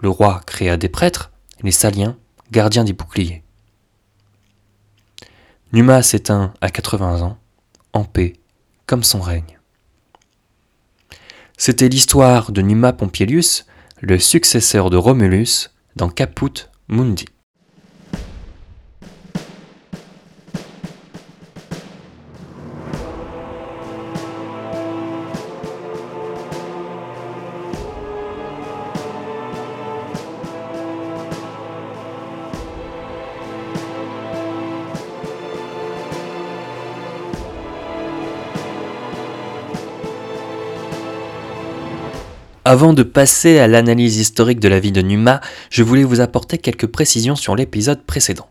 Le 0.00 0.08
roi 0.08 0.40
créa 0.46 0.76
des 0.76 0.88
prêtres, 0.88 1.30
les 1.62 1.70
saliens, 1.70 2.16
gardiens 2.50 2.84
des 2.84 2.94
boucliers. 2.94 3.42
Numa 5.72 6.02
s'éteint 6.02 6.54
à 6.60 6.70
80 6.70 7.22
ans, 7.22 7.38
en 7.92 8.04
paix, 8.04 8.34
comme 8.86 9.04
son 9.04 9.20
règne. 9.20 9.58
C'était 11.64 11.88
l'histoire 11.88 12.50
de 12.50 12.60
Numa 12.60 12.92
Pompilius, 12.92 13.66
le 14.00 14.18
successeur 14.18 14.90
de 14.90 14.96
Romulus, 14.96 15.70
dans 15.94 16.08
Caput 16.08 16.66
Mundi. 16.88 17.26
Avant 42.72 42.94
de 42.94 43.02
passer 43.02 43.58
à 43.58 43.66
l'analyse 43.66 44.16
historique 44.16 44.58
de 44.58 44.66
la 44.66 44.80
vie 44.80 44.92
de 44.92 45.02
Numa, 45.02 45.42
je 45.68 45.82
voulais 45.82 46.04
vous 46.04 46.22
apporter 46.22 46.56
quelques 46.56 46.86
précisions 46.86 47.36
sur 47.36 47.54
l'épisode 47.54 48.02
précédent. 48.02 48.48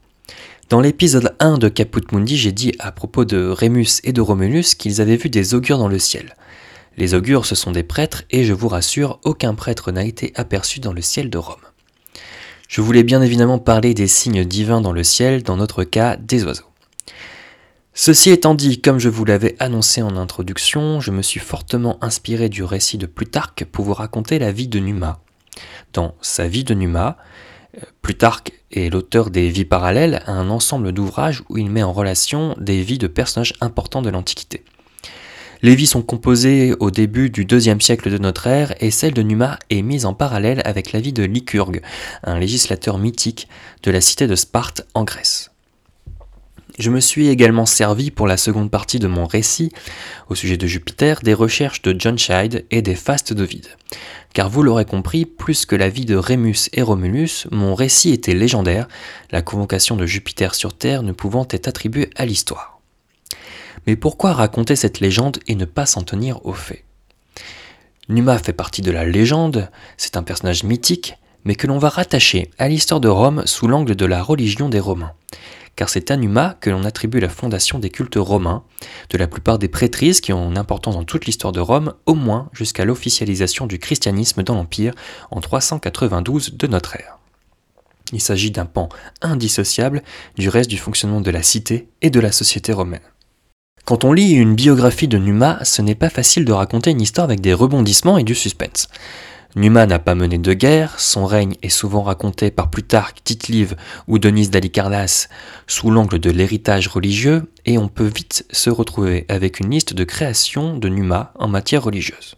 Dans 0.70 0.80
l'épisode 0.80 1.36
1 1.40 1.58
de 1.58 1.70
Caput 1.70 2.04
Mundi, 2.12 2.38
j'ai 2.38 2.52
dit 2.52 2.72
à 2.78 2.92
propos 2.92 3.26
de 3.26 3.48
Rémus 3.50 4.00
et 4.04 4.14
de 4.14 4.22
Romulus 4.22 4.76
qu'ils 4.76 5.02
avaient 5.02 5.16
vu 5.16 5.32
des 5.32 5.56
augures 5.56 5.80
dans 5.80 5.88
le 5.88 5.98
ciel. 5.98 6.36
Les 6.98 7.16
augures, 7.16 7.48
ce 7.48 7.56
sont 7.56 7.72
des 7.72 7.82
prêtres, 7.82 8.22
et 8.30 8.44
je 8.44 8.54
vous 8.54 8.68
rassure, 8.68 9.20
aucun 9.24 9.56
prêtre 9.56 9.92
n'a 9.92 10.06
été 10.06 10.34
aperçu 10.36 10.80
dans 10.80 10.94
le 10.94 11.02
ciel 11.02 11.32
de 11.32 11.40
Rome. 11.40 11.56
Je 12.68 12.82
voulais 12.82 13.02
bien 13.02 13.24
évidemment 13.24 13.58
parler 13.58 13.96
des 13.96 14.06
signes 14.06 14.46
divins 14.46 14.82
dans 14.82 14.94
le 14.94 15.04
ciel, 15.04 15.42
dans 15.42 15.58
notre 15.58 15.84
cas 15.84 16.16
des 16.16 16.44
oiseaux. 16.44 16.70
Ceci 17.94 18.30
étant 18.30 18.56
dit, 18.56 18.80
comme 18.80 19.00
je 19.00 19.10
vous 19.10 19.26
l'avais 19.26 19.58
annoncé 19.60 20.02
en 20.02 20.16
introduction, 20.16 21.02
je 21.02 21.12
me 21.12 21.22
suis 21.22 21.42
fortement 21.42 21.98
inspiré 22.02 22.48
du 22.48 22.64
récit 22.64 22.98
de 22.98 23.06
Plutarque 23.06 23.66
pour 23.66 23.84
vous 23.84 23.94
raconter 23.94 24.40
la 24.40 24.54
vie 24.54 24.70
de 24.70 24.80
Numa. 24.80 25.20
Dans 25.92 26.16
sa 26.22 26.48
vie 26.48 26.64
de 26.64 26.74
Numa, 26.74 27.18
euh, 27.78 27.82
Plutarque 28.02 28.54
est 28.72 28.90
l'auteur 28.90 29.30
des 29.30 29.50
Vies 29.50 29.66
parallèles, 29.66 30.24
un 30.26 30.50
ensemble 30.50 30.94
d'ouvrages 30.94 31.44
où 31.50 31.58
il 31.58 31.70
met 31.70 31.84
en 31.84 31.92
relation 31.92 32.56
des 32.58 32.82
vies 32.82 32.98
de 32.98 33.08
personnages 33.08 33.56
importants 33.60 34.02
de 34.02 34.10
l'Antiquité. 34.10 34.64
Les 35.62 35.76
vies 35.76 35.86
sont 35.86 36.02
composées 36.02 36.74
au 36.80 36.92
début 36.92 37.30
du 37.30 37.44
deuxième 37.44 37.82
siècle 37.82 38.10
de 38.10 38.18
notre 38.18 38.48
ère 38.48 38.74
et 38.82 38.90
celle 38.90 39.14
de 39.14 39.22
Numa 39.22 39.60
est 39.70 39.82
mise 39.82 40.06
en 40.06 40.14
parallèle 40.14 40.62
avec 40.64 40.94
la 40.94 41.02
vie 41.02 41.14
de 41.14 41.24
Lycurgue, 41.24 41.82
un 42.24 42.40
législateur 42.40 42.98
mythique 42.98 43.50
de 43.84 43.92
la 43.92 44.00
cité 44.00 44.28
de 44.28 44.36
Sparte 44.36 44.88
en 44.94 45.04
Grèce. 45.04 45.51
Je 46.80 46.90
me 46.90 47.00
suis 47.00 47.28
également 47.28 47.66
servi 47.66 48.12
pour 48.12 48.28
la 48.28 48.38
seconde 48.38 48.72
partie 48.72 49.00
de 49.00 49.08
mon 49.08 49.26
récit 49.26 49.72
au 50.30 50.36
sujet 50.36 50.58
de 50.58 50.68
Jupiter 50.68 51.20
des 51.22 51.34
recherches 51.34 51.82
de 51.82 51.96
John 51.98 52.18
Scheid 52.18 52.66
et 52.72 52.82
des 52.82 52.96
fastes 52.96 53.34
d'Ovide. 53.34 53.68
Car 54.34 54.50
vous 54.50 54.64
l'aurez 54.64 54.86
compris, 54.86 55.26
plus 55.26 55.66
que 55.66 55.76
la 55.76 55.90
vie 55.90 56.06
de 56.06 56.16
Rémus 56.16 56.70
et 56.72 56.82
Romulus, 56.82 57.48
mon 57.52 57.76
récit 57.76 58.12
était 58.12 58.34
légendaire, 58.34 58.88
la 59.32 59.42
convocation 59.42 59.98
de 59.98 60.06
Jupiter 60.06 60.56
sur 60.56 60.74
Terre 60.74 61.04
ne 61.04 61.12
pouvant 61.12 61.46
être 61.50 61.68
attribuée 61.68 62.10
à 62.16 62.26
l'histoire. 62.26 62.80
Mais 63.86 63.98
pourquoi 63.98 64.34
raconter 64.34 64.78
cette 64.78 65.02
légende 65.02 65.40
et 65.48 65.56
ne 65.56 65.66
pas 65.66 65.86
s'en 65.86 66.04
tenir 66.04 66.46
aux 66.46 66.54
faits? 66.54 66.86
Numa 68.08 68.38
fait 68.38 68.54
partie 68.54 68.82
de 68.82 68.92
la 68.92 69.06
légende, 69.06 69.70
c'est 69.98 70.16
un 70.16 70.24
personnage 70.24 70.64
mythique, 70.64 71.18
mais 71.44 71.56
que 71.56 71.68
l'on 71.68 71.80
va 71.80 71.90
rattacher 71.90 72.50
à 72.58 72.70
l'histoire 72.70 73.02
de 73.02 73.10
Rome 73.10 73.44
sous 73.46 73.68
l'angle 73.68 73.96
de 73.96 74.06
la 74.06 74.24
religion 74.24 74.70
des 74.70 74.80
Romains 74.80 75.14
car 75.76 75.90
c'est 75.90 76.12
à 76.12 76.18
Numa 76.18 76.58
que 76.60 76.70
l'on 76.70 76.84
attribue 76.84 77.20
la 77.20 77.30
fondation 77.30 77.80
des 77.80 77.90
cultes 77.90 78.18
romains, 78.18 78.64
de 79.10 79.18
la 79.18 79.28
plupart 79.28 79.60
des 79.60 79.68
prêtrises 79.68 80.22
qui 80.22 80.34
ont 80.34 80.50
une 80.50 80.58
importance 80.58 80.96
dans 80.96 81.04
toute 81.04 81.26
l'histoire 81.26 81.54
de 81.54 81.60
Rome, 81.60 81.94
au 82.06 82.16
moins 82.16 82.50
jusqu'à 82.54 82.86
l'officialisation 82.86 83.68
du 83.68 83.80
christianisme 83.80 84.44
dans 84.44 84.56
l'Empire 84.56 84.94
en 85.32 85.42
392 85.42 86.56
de 86.56 86.68
notre 86.68 86.96
ère. 86.96 87.18
Il 88.14 88.22
s'agit 88.22 88.52
d'un 88.52 88.66
pan 88.66 88.90
indissociable 89.22 90.04
du 90.38 90.50
reste 90.50 90.70
du 90.70 90.78
fonctionnement 90.78 91.22
de 91.22 91.32
la 91.32 91.44
cité 91.44 91.88
et 92.02 92.10
de 92.10 92.20
la 92.20 92.32
société 92.32 92.74
romaine. 92.74 93.00
Quand 93.86 94.04
on 94.04 94.14
lit 94.14 94.34
une 94.34 94.56
biographie 94.56 95.08
de 95.08 95.18
Numa, 95.18 95.60
ce 95.64 95.82
n'est 95.82 95.96
pas 95.96 96.10
facile 96.10 96.46
de 96.46 96.52
raconter 96.52 96.92
une 96.92 97.02
histoire 97.02 97.26
avec 97.26 97.42
des 97.42 97.54
rebondissements 97.54 98.18
et 98.18 98.24
du 98.24 98.36
suspense. 98.36 98.88
Numa 99.56 99.86
n'a 99.86 100.00
pas 100.00 100.16
mené 100.16 100.38
de 100.38 100.54
guerre, 100.54 100.98
son 101.00 101.26
règne 101.26 101.56
est 101.62 101.70
souvent 101.70 102.04
raconté 102.04 102.52
par 102.52 102.70
Plutarque, 102.70 103.22
Tite-Live 103.24 103.76
ou 104.08 104.18
Denise 104.18 104.50
d'Alicarnasse 104.50 105.28
sous 105.68 105.92
l'angle 105.92 106.20
de 106.20 106.30
l'héritage 106.30 106.88
religieux, 106.88 107.52
et 107.66 107.78
on 107.78 107.90
peut 107.90 108.08
vite 108.08 108.46
se 108.52 108.70
retrouver 108.70 109.26
avec 109.28 109.60
une 109.60 109.70
liste 109.70 109.94
de 109.94 110.06
créations 110.06 110.78
de 110.78 110.88
Numa 110.88 111.34
en 111.36 111.50
matière 111.50 111.84
religieuse. 111.84 112.36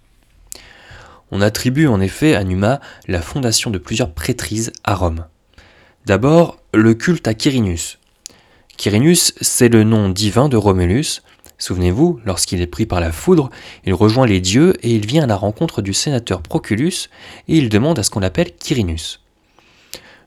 On 1.29 1.41
attribue 1.41 1.87
en 1.87 2.01
effet 2.01 2.33
à 2.33 2.43
Numa 2.43 2.81
la 3.07 3.21
fondation 3.21 3.69
de 3.69 3.77
plusieurs 3.77 4.11
prêtrises 4.11 4.71
à 4.83 4.95
Rome. 4.95 5.25
D'abord, 6.05 6.57
le 6.73 6.95
culte 6.95 7.27
à 7.27 7.35
Quirinus. 7.35 7.99
Quirinus, 8.75 9.33
c'est 9.39 9.69
le 9.69 9.83
nom 9.83 10.09
divin 10.09 10.49
de 10.49 10.57
Romulus, 10.57 11.21
Souvenez-vous, 11.63 12.19
lorsqu'il 12.25 12.59
est 12.59 12.67
pris 12.67 12.85
par 12.85 12.99
la 12.99 13.13
foudre, 13.13 13.49
il 13.85 13.93
rejoint 13.93 14.25
les 14.25 14.41
dieux 14.41 14.73
et 14.85 14.93
il 14.93 15.05
vient 15.05 15.23
à 15.23 15.27
la 15.27 15.37
rencontre 15.37 15.81
du 15.81 15.93
sénateur 15.93 16.41
Proculus 16.41 17.07
et 17.47 17.57
il 17.57 17.69
demande 17.69 17.97
à 17.97 18.03
ce 18.03 18.09
qu'on 18.09 18.19
l'appelle 18.19 18.53
Quirinus. 18.53 19.21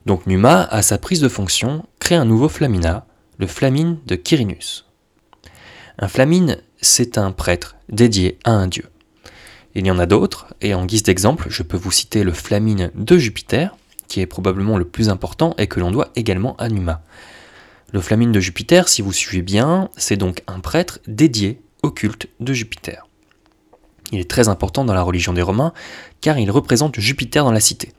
Donc 0.07 0.25
Numa, 0.25 0.63
à 0.63 0.81
sa 0.81 0.97
prise 0.97 1.21
de 1.21 1.29
fonction, 1.29 1.85
crée 1.99 2.15
un 2.15 2.25
nouveau 2.25 2.49
Flamina, 2.49 3.05
le 3.37 3.45
Flamine 3.45 3.99
de 4.07 4.15
Quirinus. 4.15 4.87
Un 5.99 6.07
Flamine, 6.07 6.57
c'est 6.81 7.19
un 7.19 7.31
prêtre 7.31 7.75
dédié 7.87 8.39
à 8.43 8.53
un 8.53 8.65
dieu. 8.65 8.85
Il 9.75 9.85
y 9.85 9.91
en 9.91 9.99
a 9.99 10.07
d'autres, 10.07 10.47
et 10.61 10.73
en 10.73 10.87
guise 10.87 11.03
d'exemple, 11.03 11.49
je 11.51 11.61
peux 11.61 11.77
vous 11.77 11.91
citer 11.91 12.23
le 12.23 12.33
Flamine 12.33 12.89
de 12.95 13.15
Jupiter, 13.19 13.77
qui 14.07 14.21
est 14.21 14.25
probablement 14.25 14.79
le 14.79 14.85
plus 14.85 15.09
important 15.09 15.53
et 15.59 15.67
que 15.67 15.79
l'on 15.79 15.91
doit 15.91 16.09
également 16.15 16.55
à 16.55 16.67
Numa. 16.67 17.03
Le 17.93 18.01
Flamine 18.01 18.33
de 18.33 18.39
Jupiter, 18.41 18.89
si 18.89 19.01
vous 19.01 19.13
suivez 19.13 19.41
bien, 19.41 19.89
c'est 19.95 20.17
donc 20.17 20.43
un 20.47 20.59
prêtre 20.59 20.99
dédié 21.07 21.61
au 21.83 21.91
culte 21.91 22.27
de 22.41 22.51
Jupiter. 22.51 23.07
Il 24.11 24.19
est 24.19 24.29
très 24.29 24.49
important 24.49 24.83
dans 24.83 24.93
la 24.93 25.03
religion 25.03 25.31
des 25.31 25.41
Romains 25.41 25.73
car 26.19 26.37
il 26.37 26.51
représente 26.51 26.99
Jupiter 26.99 27.45
dans 27.45 27.51
la 27.51 27.61
cité. 27.61 27.93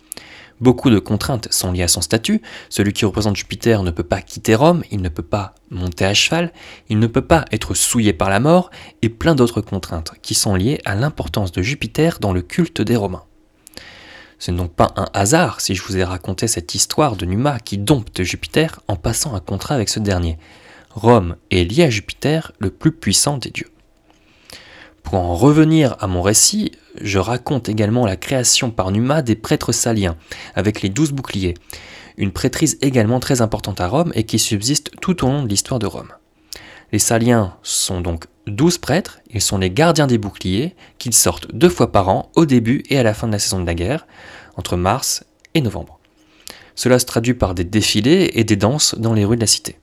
Beaucoup 0.61 0.91
de 0.91 0.99
contraintes 0.99 1.51
sont 1.53 1.73
liées 1.73 1.85
à 1.85 1.89
son 1.89 2.03
statut. 2.03 2.43
Celui 2.69 2.93
qui 2.93 3.07
représente 3.07 3.37
Jupiter 3.37 3.83
ne 3.83 3.91
peut 3.91 4.03
pas 4.03 4.21
quitter 4.21 4.55
Rome, 4.55 4.83
il 4.91 5.01
ne 5.01 5.09
peut 5.09 5.23
pas 5.23 5.55
monter 5.71 6.05
à 6.05 6.13
cheval, 6.15 6.53
il 6.89 6.99
ne 6.99 7.07
peut 7.07 7.23
pas 7.23 7.45
être 7.53 7.75
souillé 7.75 8.13
par 8.13 8.29
la 8.29 8.41
mort, 8.41 8.71
et 9.01 9.09
plein 9.09 9.35
d'autres 9.35 9.61
contraintes 9.61 10.13
qui 10.21 10.35
sont 10.35 10.57
liées 10.57 10.81
à 10.85 10.97
l'importance 10.97 11.53
de 11.53 11.63
Jupiter 11.63 12.19
dans 12.19 12.33
le 12.33 12.43
culte 12.43 12.83
des 12.83 12.97
Romains. 12.97 13.25
Ce 14.39 14.51
n'est 14.51 14.59
donc 14.59 14.73
pas 14.73 14.93
un 14.97 15.07
hasard 15.15 15.61
si 15.61 15.75
je 15.75 15.83
vous 15.83 15.97
ai 15.97 16.05
raconté 16.05 16.47
cette 16.47 16.75
histoire 16.75 17.17
de 17.17 17.27
Numa 17.27 17.59
qui 17.59 17.79
dompte 17.79 18.23
Jupiter 18.23 18.81
en 18.89 18.97
passant 18.97 19.35
un 19.35 19.41
contrat 19.41 19.75
avec 19.75 19.89
ce 19.89 19.99
dernier. 19.99 20.39
Rome 20.91 21.37
est 21.51 21.65
liée 21.65 21.85
à 21.85 21.91
Jupiter, 21.91 22.53
le 22.59 22.71
plus 22.71 22.93
puissant 22.93 23.37
des 23.37 23.51
dieux. 23.51 23.71
Pour 25.03 25.15
en 25.15 25.35
revenir 25.35 25.97
à 26.01 26.07
mon 26.07 26.23
récit, 26.23 26.73
je 27.01 27.19
raconte 27.19 27.69
également 27.69 28.07
la 28.07 28.17
création 28.17 28.71
par 28.71 28.91
Numa 28.91 29.23
des 29.23 29.37
prêtres 29.37 29.73
saliens, 29.73 30.17
avec 30.55 30.83
les 30.83 30.89
douze 30.89 31.13
boucliers, 31.13 31.55
une 32.17 32.33
prêtrise 32.33 32.79
également 32.83 33.21
très 33.21 33.41
importante 33.41 33.81
à 33.81 33.89
Rome 33.89 34.13
et 34.15 34.25
qui 34.25 34.39
subsiste 34.39 34.91
tout 35.01 35.25
au 35.25 35.29
long 35.29 35.43
de 35.43 35.49
l'histoire 35.49 35.79
de 35.79 35.87
Rome. 35.87 36.13
Les 36.91 36.99
Saliens 36.99 37.57
sont 37.63 38.01
donc 38.01 38.25
douze 38.47 38.79
prêtres, 38.79 39.21
ils 39.31 39.43
sont 39.43 39.59
les 39.59 39.71
gardiens 39.71 40.07
des 40.07 40.17
boucliers, 40.17 40.75
qu'ils 40.99 41.15
sortent 41.15 41.55
deux 41.55 41.69
fois 41.69 41.93
par 41.93 42.09
an, 42.09 42.31
au 42.35 42.47
début 42.47 42.83
et 42.89 42.99
à 42.99 43.03
la 43.03 43.15
fin 43.15 43.27
de 43.27 43.33
la 43.33 43.39
saison 43.39 43.61
de 43.61 43.67
la 43.67 43.75
guerre, 43.75 44.07
entre 44.57 44.77
mars 44.77 45.25
et 45.55 45.61
novembre. 45.61 45.99
Cela 46.75 46.99
se 46.99 47.05
traduit 47.05 47.35
par 47.35 47.55
des 47.55 47.65
défilés 47.65 48.31
et 48.35 48.45
des 48.45 48.57
danses 48.57 48.95
dans 48.97 49.13
les 49.13 49.25
rues 49.25 49.37
de 49.37 49.43
la 49.43 49.47
cité. 49.47 49.79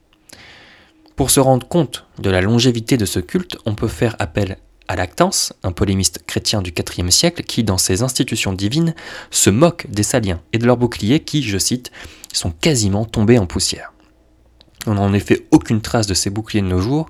Pour 1.14 1.30
se 1.30 1.40
rendre 1.40 1.66
compte 1.66 2.06
de 2.18 2.30
la 2.30 2.40
longévité 2.40 2.96
de 2.96 3.06
ce 3.06 3.20
culte, 3.20 3.56
on 3.66 3.74
peut 3.74 3.88
faire 3.88 4.16
appel 4.18 4.58
à 4.88 4.96
Lactance, 4.96 5.52
un 5.62 5.72
polémiste 5.72 6.22
chrétien 6.26 6.62
du 6.62 6.72
IVe 6.72 7.10
siècle, 7.10 7.42
qui, 7.42 7.64
dans 7.64 7.78
ses 7.78 8.02
institutions 8.02 8.52
divines, 8.52 8.94
se 9.30 9.50
moque 9.50 9.86
des 9.88 10.02
Saliens 10.02 10.40
et 10.52 10.58
de 10.58 10.66
leurs 10.66 10.76
boucliers 10.76 11.20
qui, 11.20 11.42
je 11.42 11.58
cite, 11.58 11.90
sont 12.32 12.50
quasiment 12.50 13.04
tombés 13.04 13.38
en 13.38 13.46
poussière. 13.46 13.92
On 14.86 14.94
n'a 14.94 15.00
en 15.00 15.12
effet 15.12 15.46
aucune 15.50 15.80
trace 15.80 16.06
de 16.06 16.14
ces 16.14 16.30
boucliers 16.30 16.62
de 16.62 16.66
nos 16.66 16.80
jours, 16.80 17.08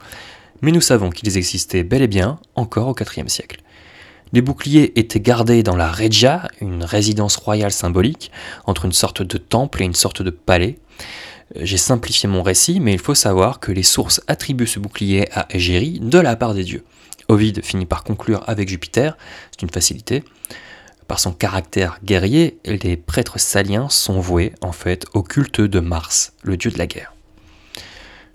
mais 0.63 0.73
nous 0.73 0.81
savons 0.81 1.11
qu'ils 1.11 1.37
existaient 1.37 1.83
bel 1.83 2.03
et 2.03 2.09
bien 2.09 2.39
encore 2.55 2.89
au 2.89 2.95
IVe 2.95 3.29
siècle. 3.29 3.61
Les 4.33 4.41
boucliers 4.41 4.99
étaient 4.99 5.21
gardés 5.21 5.63
dans 5.63 5.77
la 5.77 5.91
Regia, 5.91 6.49
une 6.61 6.83
résidence 6.83 7.37
royale 7.37 7.71
symbolique, 7.71 8.33
entre 8.65 8.85
une 8.85 8.93
sorte 8.93 9.23
de 9.23 9.39
temple 9.39 9.83
et 9.83 9.85
une 9.85 9.95
sorte 9.95 10.23
de 10.23 10.31
palais. 10.31 10.79
Euh, 11.57 11.61
j'ai 11.63 11.77
simplifié 11.77 12.29
mon 12.29 12.43
récit, 12.43 12.81
mais 12.81 12.93
il 12.93 12.99
faut 12.99 13.15
savoir 13.15 13.61
que 13.61 13.73
les 13.73 13.85
sources 13.85 14.21
attribuent 14.27 14.67
ce 14.67 14.81
bouclier 14.81 15.29
à 15.33 15.47
Égérie 15.51 16.01
de 16.01 16.19
la 16.19 16.35
part 16.35 16.55
des 16.55 16.65
dieux. 16.65 16.85
Ovide 17.29 17.65
finit 17.65 17.87
par 17.87 18.05
conclure 18.05 18.43
avec 18.47 18.69
Jupiter, 18.69 19.17
c'est 19.51 19.63
une 19.63 19.71
facilité. 19.71 20.25
Par 21.09 21.21
son 21.21 21.33
caractère 21.33 21.99
guerrier, 22.05 22.59
les 22.65 22.97
prêtres 22.97 23.39
saliens 23.39 23.89
sont 23.89 24.19
voués 24.19 24.53
en 24.61 24.73
fait 24.73 25.07
au 25.15 25.23
culte 25.23 25.61
de 25.61 25.81
Mars, 25.81 26.33
le 26.43 26.57
dieu 26.57 26.71
de 26.71 26.79
la 26.79 26.87
guerre. 26.87 27.16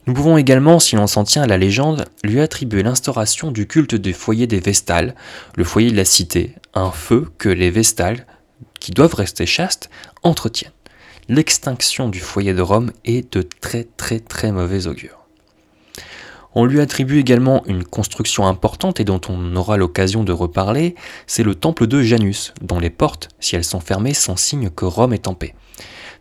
Nous 0.08 0.13
pouvons 0.13 0.38
également, 0.38 0.79
si 0.79 0.96
l'on 0.96 1.05
s'en 1.05 1.24
tient 1.24 1.43
à 1.43 1.48
la 1.48 1.60
légende, 1.60 2.05
lui 2.24 2.41
attribuer 2.41 2.81
l'instauration 2.81 3.51
du 3.51 3.67
culte 3.67 3.93
des 3.93 4.13
foyers 4.13 4.48
des 4.48 4.60
Vestales, 4.60 5.15
le 5.55 5.63
foyer 5.63 5.91
de 5.91 5.98
la 5.98 6.05
cité, 6.05 6.55
un 6.74 6.91
feu 6.91 7.29
que 7.38 7.50
les 7.50 7.70
Vestales, 7.70 8.25
qui 8.79 8.91
doivent 8.91 9.13
rester 9.13 9.46
chastes, 9.46 9.91
entretiennent. 10.24 10.72
L'extinction 11.29 12.10
du 12.10 12.20
foyer 12.20 12.53
de 12.53 12.62
Rome 12.62 12.91
est 13.05 13.31
de 13.34 13.43
très 13.43 13.84
très 13.84 14.20
très 14.20 14.51
mauvais 14.51 14.88
augure. 14.88 15.27
On 16.53 16.65
lui 16.65 16.81
attribue 16.81 17.20
également 17.20 17.63
une 17.67 17.86
construction 17.86 18.48
importante 18.48 19.00
et 19.00 19.05
dont 19.05 19.22
on 19.29 19.55
aura 19.55 19.77
l'occasion 19.77 20.24
de 20.24 20.34
reparler, 20.34 20.96
c'est 21.27 21.43
le 21.43 21.55
temple 21.55 21.88
de 21.88 22.01
Janus, 22.01 22.53
dont 22.62 22.79
les 22.79 22.89
portes, 22.89 23.29
si 23.39 23.55
elles 23.55 23.63
sont 23.63 23.79
fermées, 23.79 24.13
sont 24.13 24.36
signe 24.36 24.70
que 24.70 24.84
Rome 24.84 25.13
est 25.13 25.27
en 25.27 25.36
paix. 25.36 25.53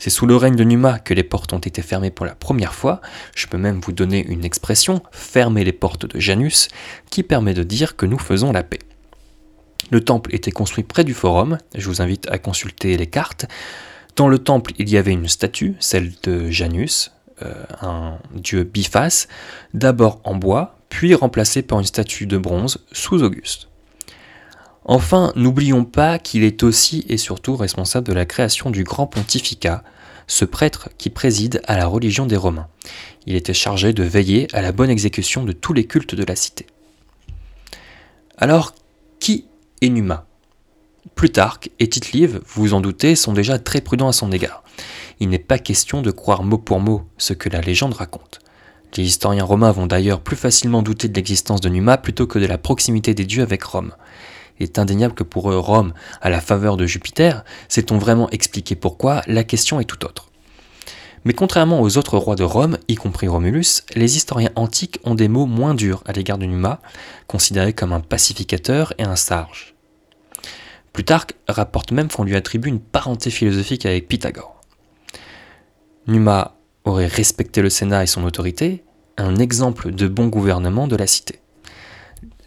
C'est 0.00 0.09
sous 0.09 0.25
le 0.25 0.35
règne 0.35 0.57
de 0.57 0.64
Numa 0.64 0.99
que 0.99 1.12
les 1.12 1.23
portes 1.23 1.52
ont 1.52 1.59
été 1.59 1.83
fermées 1.83 2.11
pour 2.11 2.25
la 2.25 2.35
première 2.35 2.75
fois. 2.75 3.02
Je 3.37 3.47
peux 3.47 3.59
même 3.59 3.80
vous 3.80 3.92
donner 3.92 4.26
une 4.26 4.47
expression, 4.47 5.02
fermer 5.12 5.62
les 5.62 5.73
portes 5.73 6.07
de 6.07 6.19
Janus, 6.19 6.69
qui 7.11 7.23
permet 7.23 7.52
de 7.52 7.62
dire 7.62 7.97
que 7.97 8.07
nous 8.07 8.19
faisons 8.19 8.50
la 8.50 8.62
paix. 8.62 8.78
Le 9.90 10.02
temple 10.02 10.35
était 10.35 10.52
construit 10.52 10.85
près 10.85 11.04
du 11.04 11.12
forum, 11.12 11.59
je 11.75 11.87
vous 11.87 12.00
invite 12.00 12.26
à 12.30 12.38
consulter 12.38 12.97
les 12.97 13.09
cartes. 13.09 13.45
Dans 14.16 14.28
le 14.28 14.38
temple, 14.38 14.73
il 14.78 14.88
y 14.88 14.97
avait 14.97 15.12
une 15.12 15.28
statue, 15.28 15.76
celle 15.80 16.12
de 16.23 16.50
Janus, 16.50 17.12
euh, 17.42 17.52
un 17.83 18.19
dieu 18.33 18.64
biface, 18.64 19.28
d'abord 19.75 20.23
en 20.25 20.35
bois, 20.35 20.78
puis 20.88 21.14
remplacée 21.14 21.61
par 21.61 21.78
une 21.78 21.85
statue 21.85 22.26
de 22.26 22.38
bronze 22.38 22.87
sous 22.92 23.23
Auguste. 23.23 23.69
Enfin, 24.84 25.32
n'oublions 25.37 25.84
pas 25.84 26.18
qu'il 26.18 26.42
est 26.42 26.62
aussi 26.62 27.04
et 27.08 27.18
surtout 27.18 27.56
responsable 27.56 28.06
de 28.06 28.12
la 28.12 28.25
création 28.25 28.70
du 28.70 28.82
grand 28.84 29.06
pontificat, 29.06 29.84
ce 30.26 30.44
prêtre 30.44 30.88
qui 30.96 31.10
préside 31.10 31.60
à 31.66 31.76
la 31.76 31.87
religion 31.87 32.26
des 32.26 32.37
Romains. 32.37 32.68
Il 33.26 33.34
était 33.34 33.54
chargé 33.54 33.92
de 33.92 34.02
veiller 34.02 34.46
à 34.52 34.62
la 34.62 34.72
bonne 34.72 34.90
exécution 34.90 35.44
de 35.44 35.52
tous 35.52 35.72
les 35.72 35.87
cultes 35.87 36.14
de 36.14 36.25
la 36.25 36.37
cité. 36.37 36.66
Alors, 38.38 38.75
qui 39.18 39.44
est 39.82 39.90
Numa? 39.90 40.26
Plutarque 41.14 41.70
et 41.78 41.88
Tite-Live, 41.88 42.40
vous 42.46 42.62
vous 42.62 42.75
en 42.75 42.80
doutez, 42.80 43.16
sont 43.16 43.32
déjà 43.32 43.58
très 43.58 43.80
prudents 43.80 44.08
à 44.08 44.12
son 44.12 44.32
égard. 44.32 44.62
Il 45.18 45.28
n'est 45.28 45.38
pas 45.38 45.58
question 45.58 46.00
de 46.00 46.10
croire 46.10 46.42
mot 46.42 46.56
pour 46.56 46.80
mot 46.80 47.02
ce 47.18 47.34
que 47.34 47.50
la 47.50 47.60
légende 47.60 47.92
raconte. 47.92 48.40
Les 48.96 49.04
historiens 49.04 49.44
romains 49.44 49.72
vont 49.72 49.87
d'ailleurs 49.87 50.20
plus 50.20 50.37
facilement 50.37 50.82
douter 50.82 51.08
de 51.08 51.14
l'existence 51.14 51.60
de 51.60 51.68
Numa 51.68 51.99
plutôt 51.99 52.26
que 52.26 52.38
de 52.38 52.46
la 52.46 52.58
proximité 52.58 53.14
des 53.14 53.26
dieux 53.26 53.42
avec 53.42 53.62
Rome. 53.62 53.92
Est 54.61 54.79
indéniable 54.79 55.14
que 55.14 55.23
pour 55.23 55.50
eux, 55.50 55.59
Rome, 55.59 55.95
à 56.21 56.29
la 56.29 56.40
faveur 56.40 56.76
de 56.76 56.87
Jupiter, 56.87 57.45
sait-on 57.69 57.99
vraiment 57.99 58.29
expliquer 58.31 58.76
pourquoi? 58.76 59.23
La 59.26 59.43
question 59.43 59.81
est 59.81 59.85
tout 59.85 60.05
autre. 60.05 60.31
Mais 61.25 61.33
contrairement 61.33 61.81
aux 61.81 61.99
autres 61.99 62.17
rois 62.17 62.37
de 62.37 62.45
Rome, 62.45 62.79
y 62.88 62.95
compris 62.95 63.29
Romulus, 63.29 63.83
les 63.95 64.17
historiens 64.17 64.50
antiques 64.55 65.00
ont 65.05 65.14
des 65.14 65.29
mots 65.29 65.47
moins 65.47 65.75
durs 65.75 66.02
à 66.07 66.12
l'égard 66.12 66.38
de 66.38 66.47
Numa, 66.47 66.81
considéré 67.26 67.73
comme 67.73 67.93
un 67.93 68.00
pacificateur 68.00 68.95
et 68.99 69.02
un 69.02 69.17
sage. 69.17 69.75
Plutarque 70.93 71.35
rapporte 71.49 71.93
même 71.93 72.09
qu'on 72.09 72.25
lui 72.25 72.37
attribue 72.37 72.69
une 72.69 72.81
parenté 72.81 73.31
philosophique 73.31 73.87
avec 73.87 74.09
Pythagore. 74.09 74.61
Numa 76.07 76.57
aurait 76.85 77.07
respecté 77.07 77.62
le 77.62 77.71
Sénat 77.71 78.02
et 78.02 78.07
son 78.07 78.25
autorité, 78.25 78.85
un 79.17 79.37
exemple 79.37 79.93
de 79.93 80.09
bon 80.09 80.29
gouvernement 80.29 80.87
de 80.87 80.97
la 80.97 81.07
cité. 81.07 81.39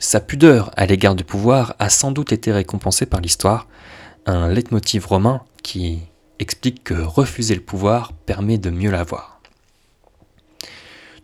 Sa 0.03 0.19
pudeur 0.19 0.69
à 0.75 0.85
l'égard 0.85 1.15
du 1.15 1.23
pouvoir 1.23 1.75
a 1.79 1.89
sans 1.89 2.11
doute 2.11 2.33
été 2.33 2.51
récompensée 2.51 3.05
par 3.05 3.21
l'histoire, 3.21 3.69
un 4.25 4.49
leitmotiv 4.49 5.07
romain 5.07 5.43
qui 5.63 6.01
explique 6.39 6.83
que 6.83 6.93
refuser 6.93 7.55
le 7.55 7.61
pouvoir 7.61 8.11
permet 8.11 8.57
de 8.57 8.69
mieux 8.69 8.91
l'avoir. 8.91 9.39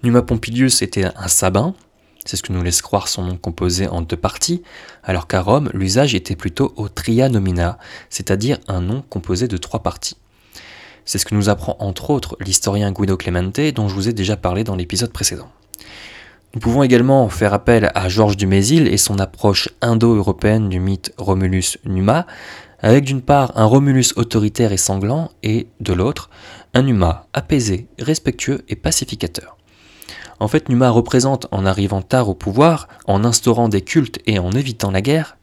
Numa 0.02 0.22
Pompilius 0.22 0.82
était 0.82 1.04
un 1.04 1.28
sabin, 1.28 1.76
c'est 2.24 2.38
ce 2.38 2.42
que 2.42 2.54
nous 2.54 2.64
laisse 2.64 2.82
croire 2.82 3.10
son 3.10 3.24
nom 3.24 3.36
composé 3.36 3.90
en 3.90 4.02
deux 4.02 4.16
parties, 4.16 4.64
alors 5.04 5.28
qu'à 5.28 5.42
Rome, 5.42 5.70
l'usage 5.74 6.16
était 6.16 6.38
plutôt 6.38 6.74
au 6.78 6.88
tria 6.88 7.28
nomina, 7.28 7.80
c'est-à-dire 8.10 8.60
un 8.70 8.80
nom 8.80 9.02
composé 9.10 9.50
de 9.50 9.58
trois 9.58 9.84
parties. 9.84 10.16
C'est 11.04 11.18
ce 11.18 11.26
que 11.26 11.36
nous 11.36 11.50
apprend 11.50 11.76
entre 11.80 12.12
autres 12.12 12.38
l'historien 12.40 12.94
Guido 12.94 13.18
Clemente 13.18 13.60
dont 13.76 13.90
je 13.90 13.94
vous 13.94 14.08
ai 14.08 14.14
déjà 14.14 14.38
parlé 14.38 14.64
dans 14.64 14.78
l'épisode 14.78 15.12
précédent. 15.12 15.52
Nous 16.56 16.62
pouvons 16.62 16.82
également 16.82 17.30
faire 17.30 17.54
appel 17.54 17.92
à 17.94 18.10
Georges 18.10 18.36
Dumézil 18.36 18.88
et 18.88 18.98
son 18.98 19.20
approche 19.20 19.70
indo-européenne 19.82 20.68
du 20.68 20.80
mythe 20.80 21.14
Romulus-Numa, 21.18 22.26
avec 22.80 23.04
d'une 23.04 23.22
part 23.22 23.52
un 23.56 23.66
Romulus 23.66 24.14
autoritaire 24.16 24.72
et 24.72 24.78
sanglant, 24.78 25.30
et 25.44 25.68
de 25.80 25.94
l'autre, 25.94 26.32
un 26.74 26.82
Numa 26.82 27.28
apaisé, 27.34 27.88
respectueux 28.00 28.64
et 28.68 28.76
pacificateur. 28.76 29.58
En 30.40 30.48
fait, 30.48 30.70
Numa 30.70 30.90
représente, 30.90 31.48
en 31.52 31.68
arrivant 31.68 32.02
tard 32.02 32.30
au 32.30 32.34
pouvoir, 32.34 32.88
en 33.06 33.26
instaurant 33.26 33.70
des 33.70 33.82
cultes 33.82 34.20
et 34.26 34.40
en 34.40 34.52
évitant 34.52 34.90
la 34.90 35.02
guerre, 35.02 35.38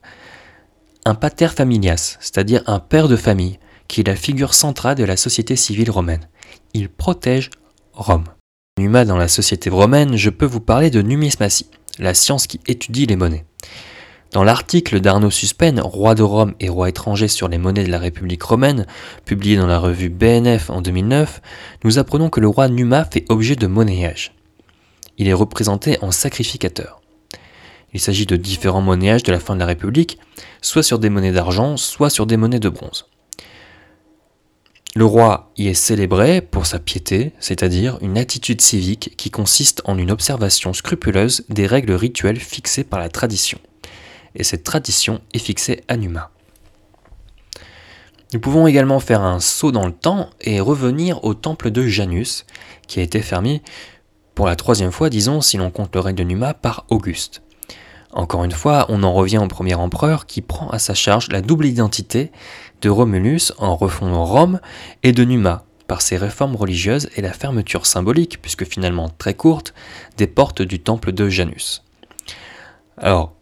un 1.04 1.14
pater 1.14 1.48
familias, 1.48 2.16
c'est-à-dire 2.18 2.64
un 2.66 2.80
père 2.80 3.06
de 3.06 3.16
famille, 3.16 3.60
qui 3.86 4.00
est 4.00 4.08
la 4.08 4.16
figure 4.16 4.54
centrale 4.54 4.96
de 4.96 5.04
la 5.04 5.16
société 5.16 5.54
civile 5.54 5.90
romaine. 5.90 6.28
Il 6.74 6.88
protège 6.88 7.50
Rome. 7.92 8.24
Numa 8.78 9.06
dans 9.06 9.16
la 9.16 9.28
société 9.28 9.70
romaine, 9.70 10.18
je 10.18 10.28
peux 10.28 10.44
vous 10.44 10.60
parler 10.60 10.90
de 10.90 11.00
numismatie, 11.00 11.70
la 11.98 12.12
science 12.12 12.46
qui 12.46 12.60
étudie 12.66 13.06
les 13.06 13.16
monnaies. 13.16 13.46
Dans 14.32 14.44
l'article 14.44 15.00
d'Arnaud 15.00 15.30
Suspen, 15.30 15.80
roi 15.80 16.14
de 16.14 16.22
Rome 16.22 16.52
et 16.60 16.68
roi 16.68 16.90
étranger 16.90 17.26
sur 17.26 17.48
les 17.48 17.56
monnaies 17.56 17.84
de 17.84 17.90
la 17.90 17.98
République 17.98 18.42
romaine, 18.42 18.86
publié 19.24 19.56
dans 19.56 19.66
la 19.66 19.78
revue 19.78 20.10
BNF 20.10 20.68
en 20.68 20.82
2009, 20.82 21.40
nous 21.84 21.98
apprenons 21.98 22.28
que 22.28 22.40
le 22.40 22.48
roi 22.48 22.68
Numa 22.68 23.06
fait 23.06 23.24
objet 23.30 23.56
de 23.56 23.66
monnayage. 23.66 24.34
Il 25.16 25.26
est 25.26 25.32
représenté 25.32 25.96
en 26.02 26.10
sacrificateur. 26.10 27.00
Il 27.94 28.00
s'agit 28.00 28.26
de 28.26 28.36
différents 28.36 28.82
monnayages 28.82 29.22
de 29.22 29.32
la 29.32 29.40
fin 29.40 29.54
de 29.54 29.60
la 29.60 29.66
République, 29.66 30.18
soit 30.60 30.82
sur 30.82 30.98
des 30.98 31.08
monnaies 31.08 31.32
d'argent, 31.32 31.78
soit 31.78 32.10
sur 32.10 32.26
des 32.26 32.36
monnaies 32.36 32.60
de 32.60 32.68
bronze. 32.68 33.06
Le 34.96 35.04
roi 35.04 35.52
y 35.58 35.68
est 35.68 35.74
célébré 35.74 36.40
pour 36.40 36.64
sa 36.64 36.78
piété, 36.78 37.34
c'est-à-dire 37.38 37.98
une 38.00 38.16
attitude 38.16 38.62
civique 38.62 39.12
qui 39.18 39.30
consiste 39.30 39.82
en 39.84 39.98
une 39.98 40.10
observation 40.10 40.72
scrupuleuse 40.72 41.44
des 41.50 41.66
règles 41.66 41.92
rituelles 41.92 42.40
fixées 42.40 42.82
par 42.82 42.98
la 42.98 43.10
tradition. 43.10 43.58
Et 44.36 44.42
cette 44.42 44.64
tradition 44.64 45.20
est 45.34 45.38
fixée 45.38 45.84
à 45.88 45.98
Numa. 45.98 46.30
Nous 48.32 48.40
pouvons 48.40 48.66
également 48.66 48.98
faire 48.98 49.20
un 49.20 49.38
saut 49.38 49.70
dans 49.70 49.84
le 49.84 49.92
temps 49.92 50.30
et 50.40 50.60
revenir 50.60 51.22
au 51.24 51.34
temple 51.34 51.70
de 51.70 51.86
Janus, 51.86 52.46
qui 52.88 52.98
a 52.98 53.02
été 53.02 53.20
fermé 53.20 53.60
pour 54.34 54.46
la 54.46 54.56
troisième 54.56 54.92
fois, 54.92 55.10
disons, 55.10 55.42
si 55.42 55.58
l'on 55.58 55.70
compte 55.70 55.94
le 55.94 56.00
règne 56.00 56.16
de 56.16 56.24
Numa, 56.24 56.54
par 56.54 56.86
Auguste. 56.88 57.42
Encore 58.16 58.44
une 58.44 58.52
fois, 58.52 58.86
on 58.88 59.02
en 59.02 59.12
revient 59.12 59.36
au 59.36 59.46
premier 59.46 59.74
empereur 59.74 60.24
qui 60.24 60.40
prend 60.40 60.70
à 60.70 60.78
sa 60.78 60.94
charge 60.94 61.28
la 61.28 61.42
double 61.42 61.66
identité 61.66 62.32
de 62.82 62.90
Romulus 62.90 63.52
en 63.58 63.76
refondant 63.76 64.24
Rome 64.24 64.60
et 65.02 65.12
de 65.12 65.24
Numa 65.24 65.64
par 65.86 66.02
ses 66.02 66.16
réformes 66.16 66.56
religieuses 66.56 67.08
et 67.16 67.22
la 67.22 67.32
fermeture 67.32 67.86
symbolique, 67.86 68.40
puisque 68.42 68.64
finalement 68.64 69.08
très 69.08 69.34
courte, 69.34 69.72
des 70.16 70.26
portes 70.26 70.62
du 70.62 70.80
temple 70.80 71.12
de 71.12 71.28
Janus. 71.28 71.84
Alors, 72.98 73.34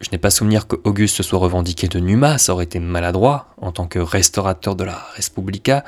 je 0.00 0.08
n'ai 0.10 0.18
pas 0.18 0.30
souvenir 0.30 0.66
que 0.66 0.76
Auguste 0.84 1.16
se 1.16 1.22
soit 1.22 1.38
revendiqué 1.38 1.88
de 1.88 1.98
Numa, 1.98 2.38
ça 2.38 2.54
aurait 2.54 2.64
été 2.64 2.80
maladroit 2.80 3.48
en 3.58 3.70
tant 3.70 3.86
que 3.86 3.98
restaurateur 3.98 4.76
de 4.76 4.84
la 4.84 4.98
Respublica, 5.14 5.84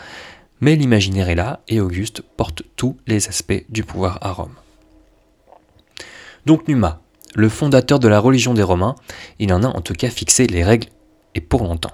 mais 0.61 0.77
l'imaginaire 0.77 1.31
est 1.31 1.35
là 1.35 1.61
et 1.69 1.81
Auguste 1.81 2.21
porte 2.37 2.62
tous 2.77 2.97
les 3.07 3.29
aspects 3.29 3.65
du 3.71 3.85
pouvoir 3.85 4.19
à 4.21 4.33
Rome. 4.33 4.55
Donc 6.45 6.69
Numa, 6.69 7.01
le 7.35 7.49
fondateur 7.49 7.99
de 7.99 8.09
la 8.09 8.19
religion 8.19 8.53
des 8.53 8.62
Romains, 8.62 8.97
il 9.38 9.53
en 9.53 9.62
a 9.62 9.69
en 9.69 9.81
tout 9.81 9.95
cas 9.95 10.11
fixé 10.11 10.47
les 10.47 10.62
règles 10.62 10.88
et 11.35 11.41
pour 11.41 11.62
longtemps. 11.62 11.93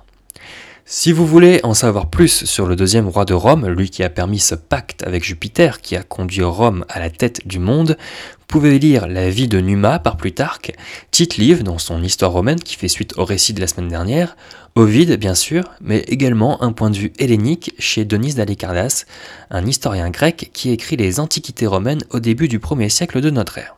Si 0.91 1.13
vous 1.13 1.27
voulez 1.27 1.61
en 1.65 1.75
savoir 1.75 2.09
plus 2.09 2.47
sur 2.47 2.65
le 2.67 2.75
deuxième 2.75 3.09
roi 3.09 3.27
de 3.27 3.35
Rome, 3.35 3.69
lui 3.69 3.91
qui 3.91 4.03
a 4.03 4.09
permis 4.09 4.39
ce 4.39 4.55
pacte 4.55 5.03
avec 5.03 5.23
Jupiter 5.23 5.83
qui 5.83 5.97
a 5.97 6.03
conduit 6.03 6.43
Rome 6.43 6.87
à 6.89 6.99
la 6.99 7.11
tête 7.11 7.47
du 7.47 7.59
monde, 7.59 7.99
vous 8.39 8.47
pouvez 8.47 8.79
lire 8.79 9.07
La 9.07 9.29
vie 9.29 9.49
de 9.49 9.61
Numa 9.61 9.99
par 9.99 10.17
Plutarque, 10.17 10.73
Tite 11.11 11.37
Live 11.37 11.63
dans 11.63 11.77
son 11.77 12.03
Histoire 12.03 12.33
romaine 12.33 12.59
qui 12.59 12.75
fait 12.75 12.89
suite 12.89 13.13
au 13.19 13.27
récit 13.27 13.53
de 13.53 13.61
la 13.61 13.67
semaine 13.67 13.89
dernière, 13.89 14.35
Ovide 14.77 15.19
bien 15.21 15.35
sûr, 15.35 15.65
mais 15.83 15.99
également 16.09 16.63
un 16.63 16.73
point 16.73 16.89
de 16.89 16.97
vue 16.97 17.13
hellénique 17.19 17.75
chez 17.79 18.07
Denise 18.07 18.37
d'Alicardas, 18.37 19.05
un 19.51 19.67
historien 19.67 20.09
grec 20.09 20.49
qui 20.55 20.71
écrit 20.71 20.97
les 20.97 21.21
Antiquités 21.21 21.67
romaines 21.67 22.05
au 22.09 22.19
début 22.19 22.49
du 22.49 22.61
1er 22.61 22.89
siècle 22.89 23.21
de 23.21 23.29
notre 23.29 23.59
ère. 23.59 23.78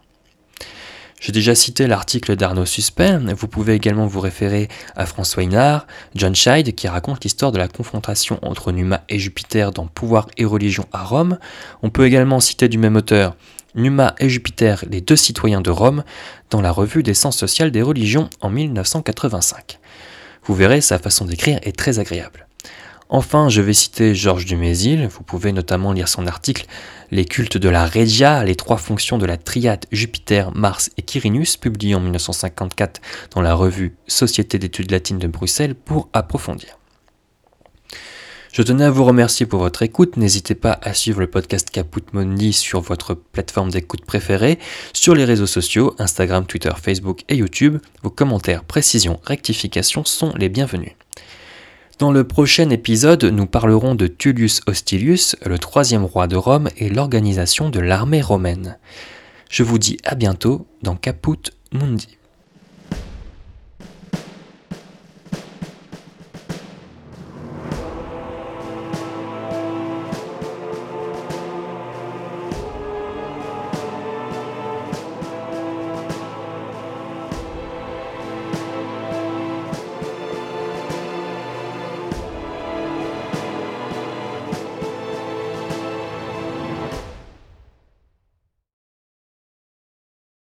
J'ai 1.20 1.32
déjà 1.32 1.54
cité 1.54 1.86
l'article 1.86 2.34
d'Arnaud 2.34 2.64
Suspect, 2.64 3.18
vous 3.36 3.46
pouvez 3.46 3.74
également 3.74 4.06
vous 4.06 4.20
référer 4.20 4.68
à 4.96 5.04
François 5.04 5.42
Hinard, 5.42 5.86
John 6.14 6.34
Scheid 6.34 6.74
qui 6.74 6.88
raconte 6.88 7.22
l'histoire 7.22 7.52
de 7.52 7.58
la 7.58 7.68
confrontation 7.68 8.38
entre 8.40 8.72
Numa 8.72 9.04
et 9.10 9.18
Jupiter 9.18 9.70
dans 9.70 9.86
Pouvoir 9.86 10.28
et 10.38 10.46
religion 10.46 10.86
à 10.92 11.04
Rome. 11.04 11.38
On 11.82 11.90
peut 11.90 12.06
également 12.06 12.40
citer 12.40 12.70
du 12.70 12.78
même 12.78 12.96
auteur 12.96 13.36
Numa 13.74 14.14
et 14.18 14.30
Jupiter, 14.30 14.82
les 14.88 15.02
deux 15.02 15.14
citoyens 15.14 15.60
de 15.60 15.70
Rome, 15.70 16.04
dans 16.48 16.62
la 16.62 16.72
revue 16.72 17.02
des 17.02 17.14
sciences 17.14 17.38
sociales 17.38 17.70
des 17.70 17.82
religions 17.82 18.30
en 18.40 18.48
1985. 18.48 19.78
Vous 20.44 20.54
verrez, 20.54 20.80
sa 20.80 20.98
façon 20.98 21.26
d'écrire 21.26 21.60
est 21.62 21.76
très 21.76 21.98
agréable. 21.98 22.46
Enfin, 23.12 23.48
je 23.48 23.60
vais 23.60 23.72
citer 23.72 24.14
Georges 24.14 24.46
Dumézil, 24.46 25.08
vous 25.08 25.24
pouvez 25.24 25.50
notamment 25.50 25.92
lire 25.92 26.06
son 26.06 26.28
article 26.28 26.66
Les 27.10 27.24
cultes 27.24 27.56
de 27.56 27.68
la 27.68 27.84
Regia, 27.84 28.44
les 28.44 28.54
trois 28.54 28.76
fonctions 28.76 29.18
de 29.18 29.26
la 29.26 29.36
triade 29.36 29.84
Jupiter, 29.90 30.52
Mars 30.54 30.92
et 30.96 31.02
Quirinus, 31.02 31.56
publié 31.56 31.96
en 31.96 32.00
1954 32.00 33.00
dans 33.34 33.42
la 33.42 33.54
revue 33.54 33.96
Société 34.06 34.60
d'études 34.60 34.92
latines 34.92 35.18
de 35.18 35.26
Bruxelles 35.26 35.74
pour 35.74 36.08
approfondir. 36.12 36.78
Je 38.52 38.62
tenais 38.62 38.84
à 38.84 38.90
vous 38.92 39.04
remercier 39.04 39.44
pour 39.44 39.58
votre 39.58 39.82
écoute. 39.82 40.16
N'hésitez 40.16 40.54
pas 40.54 40.78
à 40.80 40.94
suivre 40.94 41.18
le 41.18 41.28
podcast 41.28 41.68
Caput 41.68 42.04
Mundi 42.12 42.52
sur 42.52 42.80
votre 42.80 43.14
plateforme 43.14 43.72
d'écoute 43.72 44.04
préférée, 44.04 44.60
sur 44.92 45.16
les 45.16 45.24
réseaux 45.24 45.46
sociaux, 45.48 45.96
Instagram, 45.98 46.46
Twitter, 46.46 46.70
Facebook 46.80 47.22
et 47.28 47.34
YouTube. 47.34 47.78
Vos 48.04 48.10
commentaires, 48.10 48.62
précisions, 48.62 49.18
rectifications 49.24 50.04
sont 50.04 50.32
les 50.36 50.48
bienvenus. 50.48 50.92
Dans 52.00 52.12
le 52.12 52.24
prochain 52.24 52.70
épisode, 52.70 53.24
nous 53.24 53.44
parlerons 53.44 53.94
de 53.94 54.06
Tullius 54.06 54.62
Hostilius, 54.66 55.36
le 55.44 55.58
troisième 55.58 56.06
roi 56.06 56.28
de 56.28 56.34
Rome 56.34 56.70
et 56.78 56.88
l'organisation 56.88 57.68
de 57.68 57.78
l'armée 57.78 58.22
romaine. 58.22 58.78
Je 59.50 59.64
vous 59.64 59.78
dis 59.78 59.98
à 60.04 60.14
bientôt 60.14 60.66
dans 60.80 60.96
Caput 60.96 61.50
Mundi. 61.72 62.16